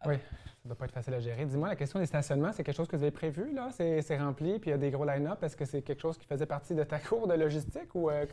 Euh, 0.06 0.14
Ça 0.16 0.70
doit 0.70 0.76
pas 0.76 0.86
être 0.86 0.92
facile 0.94 1.14
à 1.14 1.20
gérer. 1.20 1.46
Dis-moi, 1.46 1.70
la 1.70 1.76
question 1.76 2.00
des 2.00 2.06
stationnements, 2.06 2.52
c'est 2.54 2.64
quelque 2.64 2.76
chose 2.76 2.88
que 2.88 2.96
vous 2.96 3.04
avez 3.04 3.12
prévu, 3.12 3.54
là? 3.54 3.70
C'est 3.72 4.02
c'est 4.02 4.18
rempli, 4.18 4.60
puis 4.60 4.70
il 4.70 4.72
y 4.72 4.76
a 4.76 4.78
des 4.78 4.92
gros 4.92 5.06
line-up. 5.06 5.42
Est-ce 5.44 5.56
que 5.56 5.66
c'est 5.66 5.82
quelque 5.82 6.02
chose 6.02 6.18
qui 6.18 6.26
faisait 6.28 6.46
partie 6.46 6.76
de 6.76 6.84
ta 6.84 7.00
cour 7.10 7.28
de 7.28 7.34
logistique 7.34 7.94
ou 7.96 8.10
euh, 8.10 8.26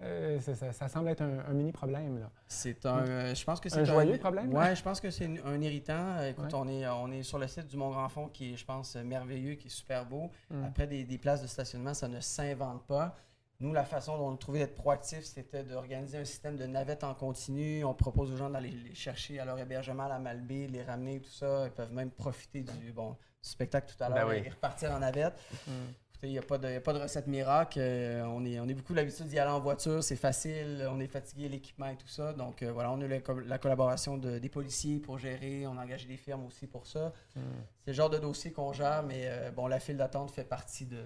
euh, 0.00 0.38
ça, 0.40 0.72
ça 0.72 0.86
semble 0.88 1.08
être 1.08 1.22
un, 1.22 1.40
un 1.48 1.52
mini-problème, 1.54 2.20
là? 2.20 2.30
C'est 2.46 2.86
un. 2.86 2.98
euh, 2.98 3.34
je 3.34 3.44
pense 3.44 3.58
que 3.60 3.68
c'est 3.68 3.80
Un 3.80 3.84
joyeux 3.84 4.16
problème? 4.18 4.52
Ouais, 4.54 4.76
je 4.76 4.82
pense 4.82 5.00
que 5.00 5.10
c'est 5.10 5.28
un 5.44 5.60
irritant. 5.60 6.22
Écoute, 6.22 6.44
Ouais. 6.52 6.60
on, 6.62 6.68
est, 6.68 6.86
on 6.88 7.10
est 7.10 7.22
sur 7.24 7.38
le 7.38 7.48
site 7.48 7.66
du 7.66 7.76
Mont 7.76 7.90
Grand 7.90 8.08
Fond 8.08 8.28
qui 8.28 8.52
est, 8.52 8.56
je 8.56 8.64
pense, 8.64 8.94
merveilleux, 8.96 9.54
qui 9.54 9.66
est 9.66 9.70
super 9.70 10.06
beau. 10.06 10.30
Mm. 10.50 10.64
Après, 10.66 10.86
des, 10.86 11.02
des 11.04 11.18
places 11.18 11.42
de 11.42 11.48
stationnement, 11.48 11.94
ça 11.94 12.06
ne 12.06 12.20
s'invente 12.20 12.86
pas. 12.86 13.16
Nous, 13.60 13.72
la 13.72 13.84
façon 13.84 14.16
dont 14.16 14.28
on 14.28 14.36
trouvait 14.36 14.60
d'être 14.60 14.76
proactif, 14.76 15.24
c'était 15.24 15.64
d'organiser 15.64 16.18
un 16.18 16.24
système 16.24 16.56
de 16.56 16.64
navettes 16.64 17.02
en 17.02 17.12
continu. 17.14 17.82
On 17.84 17.92
propose 17.92 18.30
aux 18.32 18.36
gens 18.36 18.50
d'aller 18.50 18.70
les 18.70 18.94
chercher 18.94 19.40
à 19.40 19.44
leur 19.44 19.58
hébergement 19.58 20.04
à 20.04 20.08
la 20.08 20.20
Malbaie, 20.20 20.68
les 20.68 20.82
ramener, 20.84 21.20
tout 21.20 21.30
ça. 21.30 21.64
Ils 21.66 21.72
peuvent 21.72 21.92
même 21.92 22.12
profiter 22.12 22.62
du, 22.62 22.92
bon, 22.92 23.10
du 23.10 23.16
spectacle 23.48 23.92
tout 23.92 24.04
à 24.04 24.10
Ben 24.10 24.14
l'heure 24.14 24.28
oui. 24.28 24.42
et 24.44 24.48
repartir 24.48 24.92
en 24.92 25.00
navette. 25.00 25.34
Mm. 25.66 25.72
Il 26.24 26.30
n'y 26.30 26.38
a, 26.38 26.40
a 26.40 26.44
pas 26.44 26.58
de 26.58 26.98
recette 26.98 27.28
miracle. 27.28 27.78
Euh, 27.80 28.24
on, 28.26 28.44
est, 28.44 28.58
on 28.58 28.66
est 28.68 28.74
beaucoup 28.74 28.92
l'habitude 28.92 29.26
d'y 29.26 29.38
aller 29.38 29.52
en 29.52 29.60
voiture. 29.60 30.02
C'est 30.02 30.16
facile. 30.16 30.84
On 30.90 30.98
est 30.98 31.06
fatigué, 31.06 31.48
l'équipement 31.48 31.86
et 31.88 31.96
tout 31.96 32.08
ça. 32.08 32.32
Donc 32.32 32.62
euh, 32.62 32.72
voilà, 32.72 32.90
on 32.90 33.00
a 33.00 33.06
la, 33.06 33.20
co- 33.20 33.38
la 33.38 33.58
collaboration 33.58 34.18
de- 34.18 34.38
des 34.38 34.48
policiers 34.48 34.98
pour 34.98 35.18
gérer. 35.18 35.66
On 35.68 35.78
a 35.78 35.82
engagé 35.84 36.08
des 36.08 36.16
firmes 36.16 36.44
aussi 36.46 36.66
pour 36.66 36.86
ça. 36.88 37.12
Mm. 37.36 37.40
C'est 37.84 37.90
le 37.92 37.96
genre 37.96 38.10
de 38.10 38.18
dossier 38.18 38.50
qu'on 38.52 38.72
gère, 38.72 39.02
mais 39.04 39.22
euh, 39.26 39.50
bon, 39.52 39.68
la 39.68 39.78
file 39.78 39.96
d'attente 39.96 40.32
fait 40.32 40.44
partie 40.44 40.86
de 40.86 40.98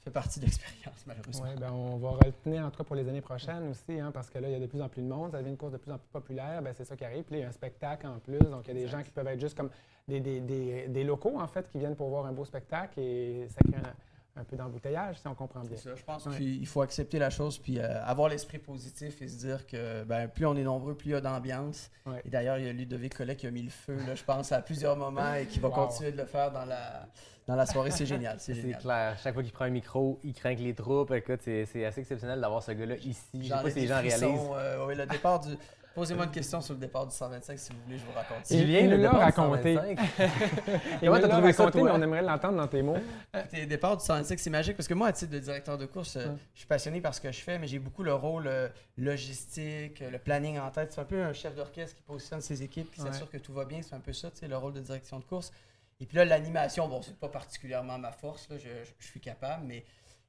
fait 0.00 0.10
partie 0.10 0.40
de 0.40 0.44
l'expérience, 0.46 1.04
malheureusement. 1.06 1.46
Ouais, 1.46 1.54
ben, 1.56 1.70
on 1.70 1.96
va 1.98 2.10
retenir 2.10 2.64
en 2.64 2.70
tout 2.70 2.78
cas 2.78 2.84
pour 2.84 2.96
les 2.96 3.08
années 3.08 3.20
prochaines 3.20 3.68
aussi, 3.70 4.00
hein, 4.00 4.10
parce 4.12 4.28
que 4.30 4.38
là, 4.38 4.48
il 4.48 4.52
y 4.52 4.56
a 4.56 4.60
de 4.60 4.66
plus 4.66 4.82
en 4.82 4.88
plus 4.88 5.00
de 5.02 5.06
monde, 5.06 5.30
ça 5.30 5.38
devient 5.38 5.50
une 5.50 5.56
course 5.56 5.72
de 5.72 5.78
plus 5.78 5.92
en 5.92 5.98
plus 5.98 6.08
populaire, 6.12 6.60
ben, 6.60 6.74
c'est 6.76 6.84
ça 6.84 6.96
qui 6.96 7.04
arrive. 7.04 7.22
Puis 7.22 7.36
il 7.36 7.40
y 7.42 7.44
a 7.44 7.48
un 7.48 7.52
spectacle 7.52 8.06
en 8.08 8.18
plus, 8.18 8.38
donc 8.40 8.62
il 8.64 8.68
y 8.68 8.70
a 8.72 8.74
des 8.74 8.82
Exact. 8.82 8.98
gens 8.98 9.04
qui 9.04 9.10
peuvent 9.12 9.28
être 9.28 9.40
juste 9.40 9.56
comme 9.56 9.70
des, 10.08 10.18
des- 10.20 10.40
des- 10.40 10.88
des 10.88 11.04
locaux, 11.04 11.38
en 11.40 11.46
fait, 11.46 11.70
qui 11.70 11.78
viennent 11.78 11.96
pour 11.96 12.08
voir 12.08 12.26
un 12.26 12.32
beau 12.32 12.44
spectacle 12.44 12.98
et 13.00 13.46
ça 13.48 13.60
crée 13.62 13.80
un, 13.80 13.94
un 14.38 14.44
peu 14.44 14.56
d'embouteillage, 14.56 15.16
si 15.18 15.26
on 15.28 15.34
comprend 15.34 15.60
bien. 15.60 15.70
C'est 15.76 15.88
ça, 15.90 15.94
je 15.96 16.02
pense 16.04 16.26
Ouais. 16.26 16.36
qu'il 16.36 16.66
faut 16.66 16.82
accepter 16.82 17.18
la 17.18 17.30
chose 17.30 17.58
puis 17.58 17.78
euh, 17.78 18.04
avoir 18.04 18.28
l'esprit 18.28 18.58
positif 18.58 19.22
et 19.22 19.28
se 19.28 19.38
dire 19.38 19.66
que 19.66 20.04
ben, 20.04 20.28
plus 20.28 20.44
on 20.46 20.54
est 20.56 20.62
nombreux, 20.62 20.94
plus 20.94 21.08
il 21.10 21.12
y 21.12 21.14
a 21.14 21.20
d'ambiance. 21.20 21.90
Ouais. 22.04 22.20
Et 22.24 22.28
d'ailleurs, 22.28 22.58
il 22.58 22.66
y 22.66 22.68
a 22.68 22.72
Ludovic 22.72 23.14
Collet 23.16 23.34
qui 23.36 23.46
a 23.46 23.50
mis 23.50 23.62
le 23.62 23.70
feu, 23.70 23.96
là, 24.06 24.14
je 24.14 24.22
pense, 24.24 24.52
à 24.52 24.60
plusieurs 24.60 24.96
moments 24.96 25.34
et 25.34 25.46
qui 25.46 25.58
va 25.58 25.68
Wow. 25.68 25.74
continuer 25.86 26.12
de 26.12 26.18
le 26.18 26.26
faire 26.26 26.52
dans 26.52 26.64
la, 26.66 27.06
dans 27.46 27.56
la 27.56 27.64
soirée. 27.66 27.90
C'est 27.90 28.04
génial. 28.06 28.36
C'est 28.38 28.54
clair. 28.78 29.16
Chaque 29.22 29.32
fois 29.34 29.42
qu'il 29.42 29.52
prend 29.52 29.64
un 29.64 29.70
micro, 29.70 30.18
il 30.22 30.34
craint 30.34 30.54
que 30.54 30.60
les 30.60 30.74
troupes. 30.74 31.12
Écoute, 31.12 31.40
c'est 31.42 31.64
c'est 31.64 31.84
assez 31.86 32.00
exceptionnel 32.02 32.40
d'avoir 32.40 32.62
ce 32.62 32.72
gars-là 32.72 32.96
ici. 32.96 33.22
Je 33.34 33.42
sais 33.44 33.48
pas 33.50 33.70
si 33.70 33.80
les 33.80 33.86
gens 33.86 34.00
réalisent. 34.02 34.50
euh, 34.54 34.86
oui, 34.86 34.94
le 34.96 35.06
départ 35.06 35.40
du... 35.40 35.54
Posez-moi 35.96 36.26
une 36.26 36.30
question 36.30 36.60
sur 36.60 36.74
le 36.74 36.80
départ 36.80 37.06
du 37.06 37.14
125 37.14 37.58
si 37.58 37.72
vous 37.72 37.78
voulez, 37.86 37.96
je 37.98 38.04
vous 38.04 38.12
raconte 38.12 38.44
ça. 38.44 38.54
Il- 38.54 38.60
Julien, 38.60 38.78
il 38.80 38.90
le. 38.90 39.02
125. 39.02 39.98
Et 41.02 41.08
moi, 41.08 41.18
t'as 41.20 41.28
trouvé 41.28 41.52
ça, 41.54 41.64
raconté, 41.64 41.82
mais 41.82 41.90
on 41.90 42.02
aimerait 42.02 42.20
l'entendre 42.22 42.58
dans 42.58 42.68
tes 42.68 42.82
mots. 42.82 42.98
Le 43.52 43.64
départ 43.64 43.96
du 43.96 44.04
125, 44.04 44.38
c'est 44.38 44.50
magique 44.50 44.76
parce 44.76 44.86
que 44.86 44.94
moi, 44.94 45.08
à 45.08 45.12
titre 45.12 45.32
de 45.32 45.38
directeur 45.38 45.78
de 45.78 45.86
course, 45.86 46.16
euh, 46.16 46.34
je 46.52 46.58
suis 46.60 46.66
passionné 46.68 47.00
par 47.00 47.14
ce 47.14 47.20
que 47.22 47.32
je 47.32 47.40
fais, 47.40 47.58
mais 47.58 47.66
j'ai 47.66 47.78
beaucoup 47.78 48.02
le 48.02 48.12
rôle 48.14 48.46
euh, 48.46 48.68
logistique, 48.98 50.02
euh, 50.02 50.10
le 50.10 50.18
planning 50.18 50.58
en 50.58 50.70
tête. 50.70 50.92
C'est 50.92 51.00
un 51.00 51.04
peu 51.04 51.22
un 51.22 51.32
chef 51.32 51.54
d'orchestre 51.56 51.96
qui 51.96 52.02
positionne 52.02 52.42
ses 52.42 52.62
équipes, 52.62 52.90
qui 52.92 53.00
Ouais. 53.00 53.08
s'assure 53.10 53.30
que 53.30 53.38
tout 53.38 53.54
va 53.54 53.64
bien. 53.64 53.80
C'est 53.82 53.94
un 53.94 54.00
peu 54.00 54.12
ça, 54.12 54.30
tu 54.30 54.38
sais, 54.40 54.48
le 54.48 54.56
rôle 54.58 54.74
de 54.74 54.80
direction 54.80 55.18
de 55.18 55.24
course. 55.24 55.50
Et 55.98 56.04
puis 56.04 56.18
là, 56.18 56.26
l'animation, 56.26 56.88
bon, 56.88 57.00
c'est 57.00 57.16
pas 57.18 57.28
particulièrement 57.28 57.96
ma 57.96 58.12
force, 58.12 58.48
là, 58.50 58.56
je, 58.58 58.68
je- 58.68 58.92
je 58.98 59.06
suis 59.06 59.20
capable, 59.20 59.64
mais. 59.66 59.82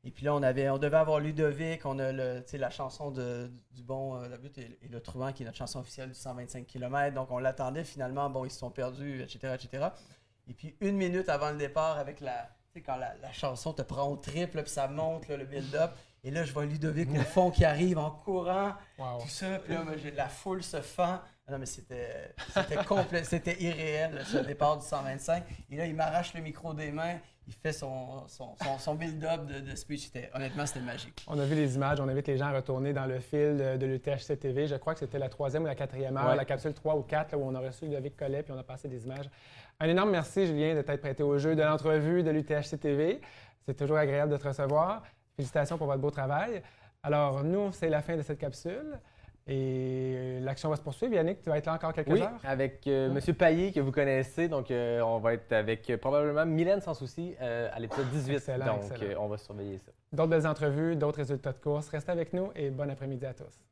Et 0.08 0.12
puis 0.12 0.24
là, 0.24 0.34
on, 0.34 0.42
avait, 0.42 0.70
on 0.70 0.78
devait 0.78 0.96
avoir 0.96 1.20
Ludovic, 1.20 1.86
on 1.86 2.00
a 2.00 2.14
le, 2.14 2.42
la 2.54 2.70
chanson 2.70 3.12
de, 3.12 3.52
du 3.72 3.84
bon, 3.84 4.16
euh, 4.16 4.30
la 4.30 4.38
butte 4.38 4.58
et, 4.58 4.80
et 4.82 4.88
le 4.88 5.02
truand, 5.02 5.34
qui 5.34 5.44
est 5.44 5.46
notre 5.46 5.58
chanson 5.58 5.80
officielle 5.82 6.08
du 6.08 6.16
125 6.16 6.66
km. 6.66 7.14
Donc 7.14 7.30
on 7.30 7.40
l'attendait 7.40 7.84
finalement, 7.84 8.30
bon, 8.30 8.46
ils 8.46 8.52
se 8.52 8.58
sont 8.60 8.72
perdus, 8.72 9.22
etc., 9.22 9.54
etc. 9.62 9.88
Et 10.48 10.54
puis 10.54 10.78
une 10.80 10.96
minute 10.96 11.28
avant 11.28 11.50
le 11.52 11.58
départ, 11.58 11.98
avec 11.98 12.22
la, 12.22 12.50
tu 12.72 12.80
sais, 12.80 12.82
quand 12.82 12.96
la, 12.96 13.16
la 13.22 13.34
chanson 13.34 13.74
te 13.74 13.82
prend 13.82 14.08
au 14.10 14.16
triple, 14.16 14.62
puis 14.64 14.72
ça 14.72 14.88
monte, 14.88 15.28
là, 15.28 15.36
le 15.36 15.44
build-up. 15.46 15.92
Et 16.24 16.32
là, 16.32 16.46
je 16.46 16.54
vois 16.54 16.66
Ludovic 16.66 17.10
au 17.12 17.22
fond 17.24 17.52
qui 17.52 17.66
arrive 17.66 17.98
en 17.98 18.12
courant, 18.12 18.74
Wow. 18.98 19.20
tout 19.22 19.28
ça. 19.28 19.60
Puis 19.60 19.74
là, 19.74 19.84
la 20.16 20.30
foule 20.30 20.64
se 20.64 20.80
fend. 20.80 21.20
Ah 21.48 21.54
Non, 21.54 21.60
mais 21.60 21.66
c'était 21.66 22.34
complet, 22.88 23.24
c'était 23.24 23.56
irréel, 23.62 24.22
ce 24.26 24.38
départ 24.38 24.78
du 24.78 24.86
125. 24.86 25.44
Et 25.72 25.78
là, 25.78 25.86
il 25.86 25.96
m'arrache 25.96 26.34
le 26.34 26.42
micro 26.42 26.74
des 26.74 26.92
mains, 26.92 27.16
il 27.48 27.54
fait 27.54 27.72
son, 27.72 28.28
son, 28.28 28.56
son, 28.62 28.78
son 28.78 28.96
build-up 28.96 29.46
de, 29.46 29.62
de 29.62 29.76
speech. 29.76 30.12
Honnêtement, 30.34 30.66
c'était 30.66 30.82
magique. 30.82 31.24
On 31.26 31.40
a 31.40 31.46
vu 31.46 31.56
les 31.56 31.76
images, 31.76 32.02
on 32.02 32.08
invite 32.10 32.28
les 32.28 32.38
gens 32.38 32.48
à 32.48 32.52
retourner 32.52 32.92
dans 32.92 33.06
le 33.06 33.20
fil 33.22 33.56
de, 33.56 33.78
de 33.78 33.86
l'UTHC 33.86 34.38
TV. 34.38 34.68
Je 34.68 34.76
crois 34.76 34.94
que 34.94 35.00
c'était 35.00 35.20
la 35.20 35.30
troisième 35.30 35.64
ou 35.64 35.68
la 35.68 35.76
quatrième 35.76 36.18
heure, 36.18 36.28
Ouais. 36.28 36.36
la 36.36 36.44
capsule 36.44 36.74
3 36.74 36.98
ou 36.98 37.04
4, 37.04 37.32
là, 37.32 37.38
où 37.38 37.44
on 37.44 37.56
a 37.56 37.60
reçu 37.60 37.86
Ludovic 37.86 38.18
Collet, 38.18 38.44
puis 38.44 38.52
on 38.52 38.60
a 38.60 38.64
passé 38.64 38.90
des 38.90 39.06
images. 39.06 39.30
Un 39.80 39.88
énorme 39.88 40.12
merci, 40.12 40.48
Julien, 40.48 40.76
de 40.76 40.82
t'être 40.82 41.00
prêté 41.00 41.24
au 41.24 41.38
jeu 41.38 41.56
de 41.56 41.62
l'entrevue 41.62 42.24
de 42.24 42.32
l'UTHC 42.32 42.78
TV. 42.78 43.22
C'est 43.66 43.76
toujours 43.78 43.98
agréable 43.98 44.34
de 44.34 44.38
te 44.38 44.48
recevoir. 44.48 45.04
Félicitations 45.38 45.78
pour 45.78 45.88
votre 45.88 46.02
beau 46.02 46.12
travail. 46.12 46.62
Alors, 47.04 47.44
nous, 47.46 47.72
c'est 47.72 47.88
la 47.90 48.02
fin 48.02 48.18
de 48.18 48.22
cette 48.24 48.40
capsule. 48.40 49.00
Et 49.50 50.40
l'action 50.42 50.70
va 50.70 50.76
se 50.76 50.82
poursuivre. 50.82 51.14
Yannick, 51.14 51.42
tu 51.42 51.50
vas 51.50 51.58
être 51.58 51.66
là 51.68 51.74
encore 51.76 51.94
quelques 51.94 52.10
Oui, 52.10 52.22
heures? 52.22 52.32
avec 52.44 52.86
euh, 52.88 53.08
Ouais. 53.08 53.14
Monsieur 53.14 53.34
Payet, 53.34 53.72
que 53.72 53.80
vous 53.80 53.92
connaissez. 53.94 54.50
Donc, 54.50 54.72
euh, 54.72 55.00
on 55.02 55.20
va 55.20 55.34
être 55.36 55.52
avec 55.54 55.90
euh, 55.90 55.98
probablement 55.98 56.46
Mylène 56.46 56.82
sans 56.82 56.94
souci 56.94 57.34
euh, 57.42 57.70
à 57.74 57.80
l'épisode 57.80 58.10
18. 58.10 58.34
Excellent, 58.36 58.66
donc, 58.66 58.92
excellent. 58.92 59.12
euh, 59.12 59.16
on 59.20 59.28
va 59.28 59.38
surveiller 59.38 59.78
ça. 59.80 59.92
D'autres 60.12 60.30
belles 60.30 60.48
entrevues, 60.48 60.96
d'autres 60.98 61.18
résultats 61.20 61.54
de 61.54 61.60
course. 61.60 61.88
Restez 61.90 62.12
avec 62.12 62.34
nous 62.34 62.50
et 62.56 62.70
bon 62.72 62.90
après-midi 62.90 63.26
à 63.26 63.34
tous. 63.34 63.64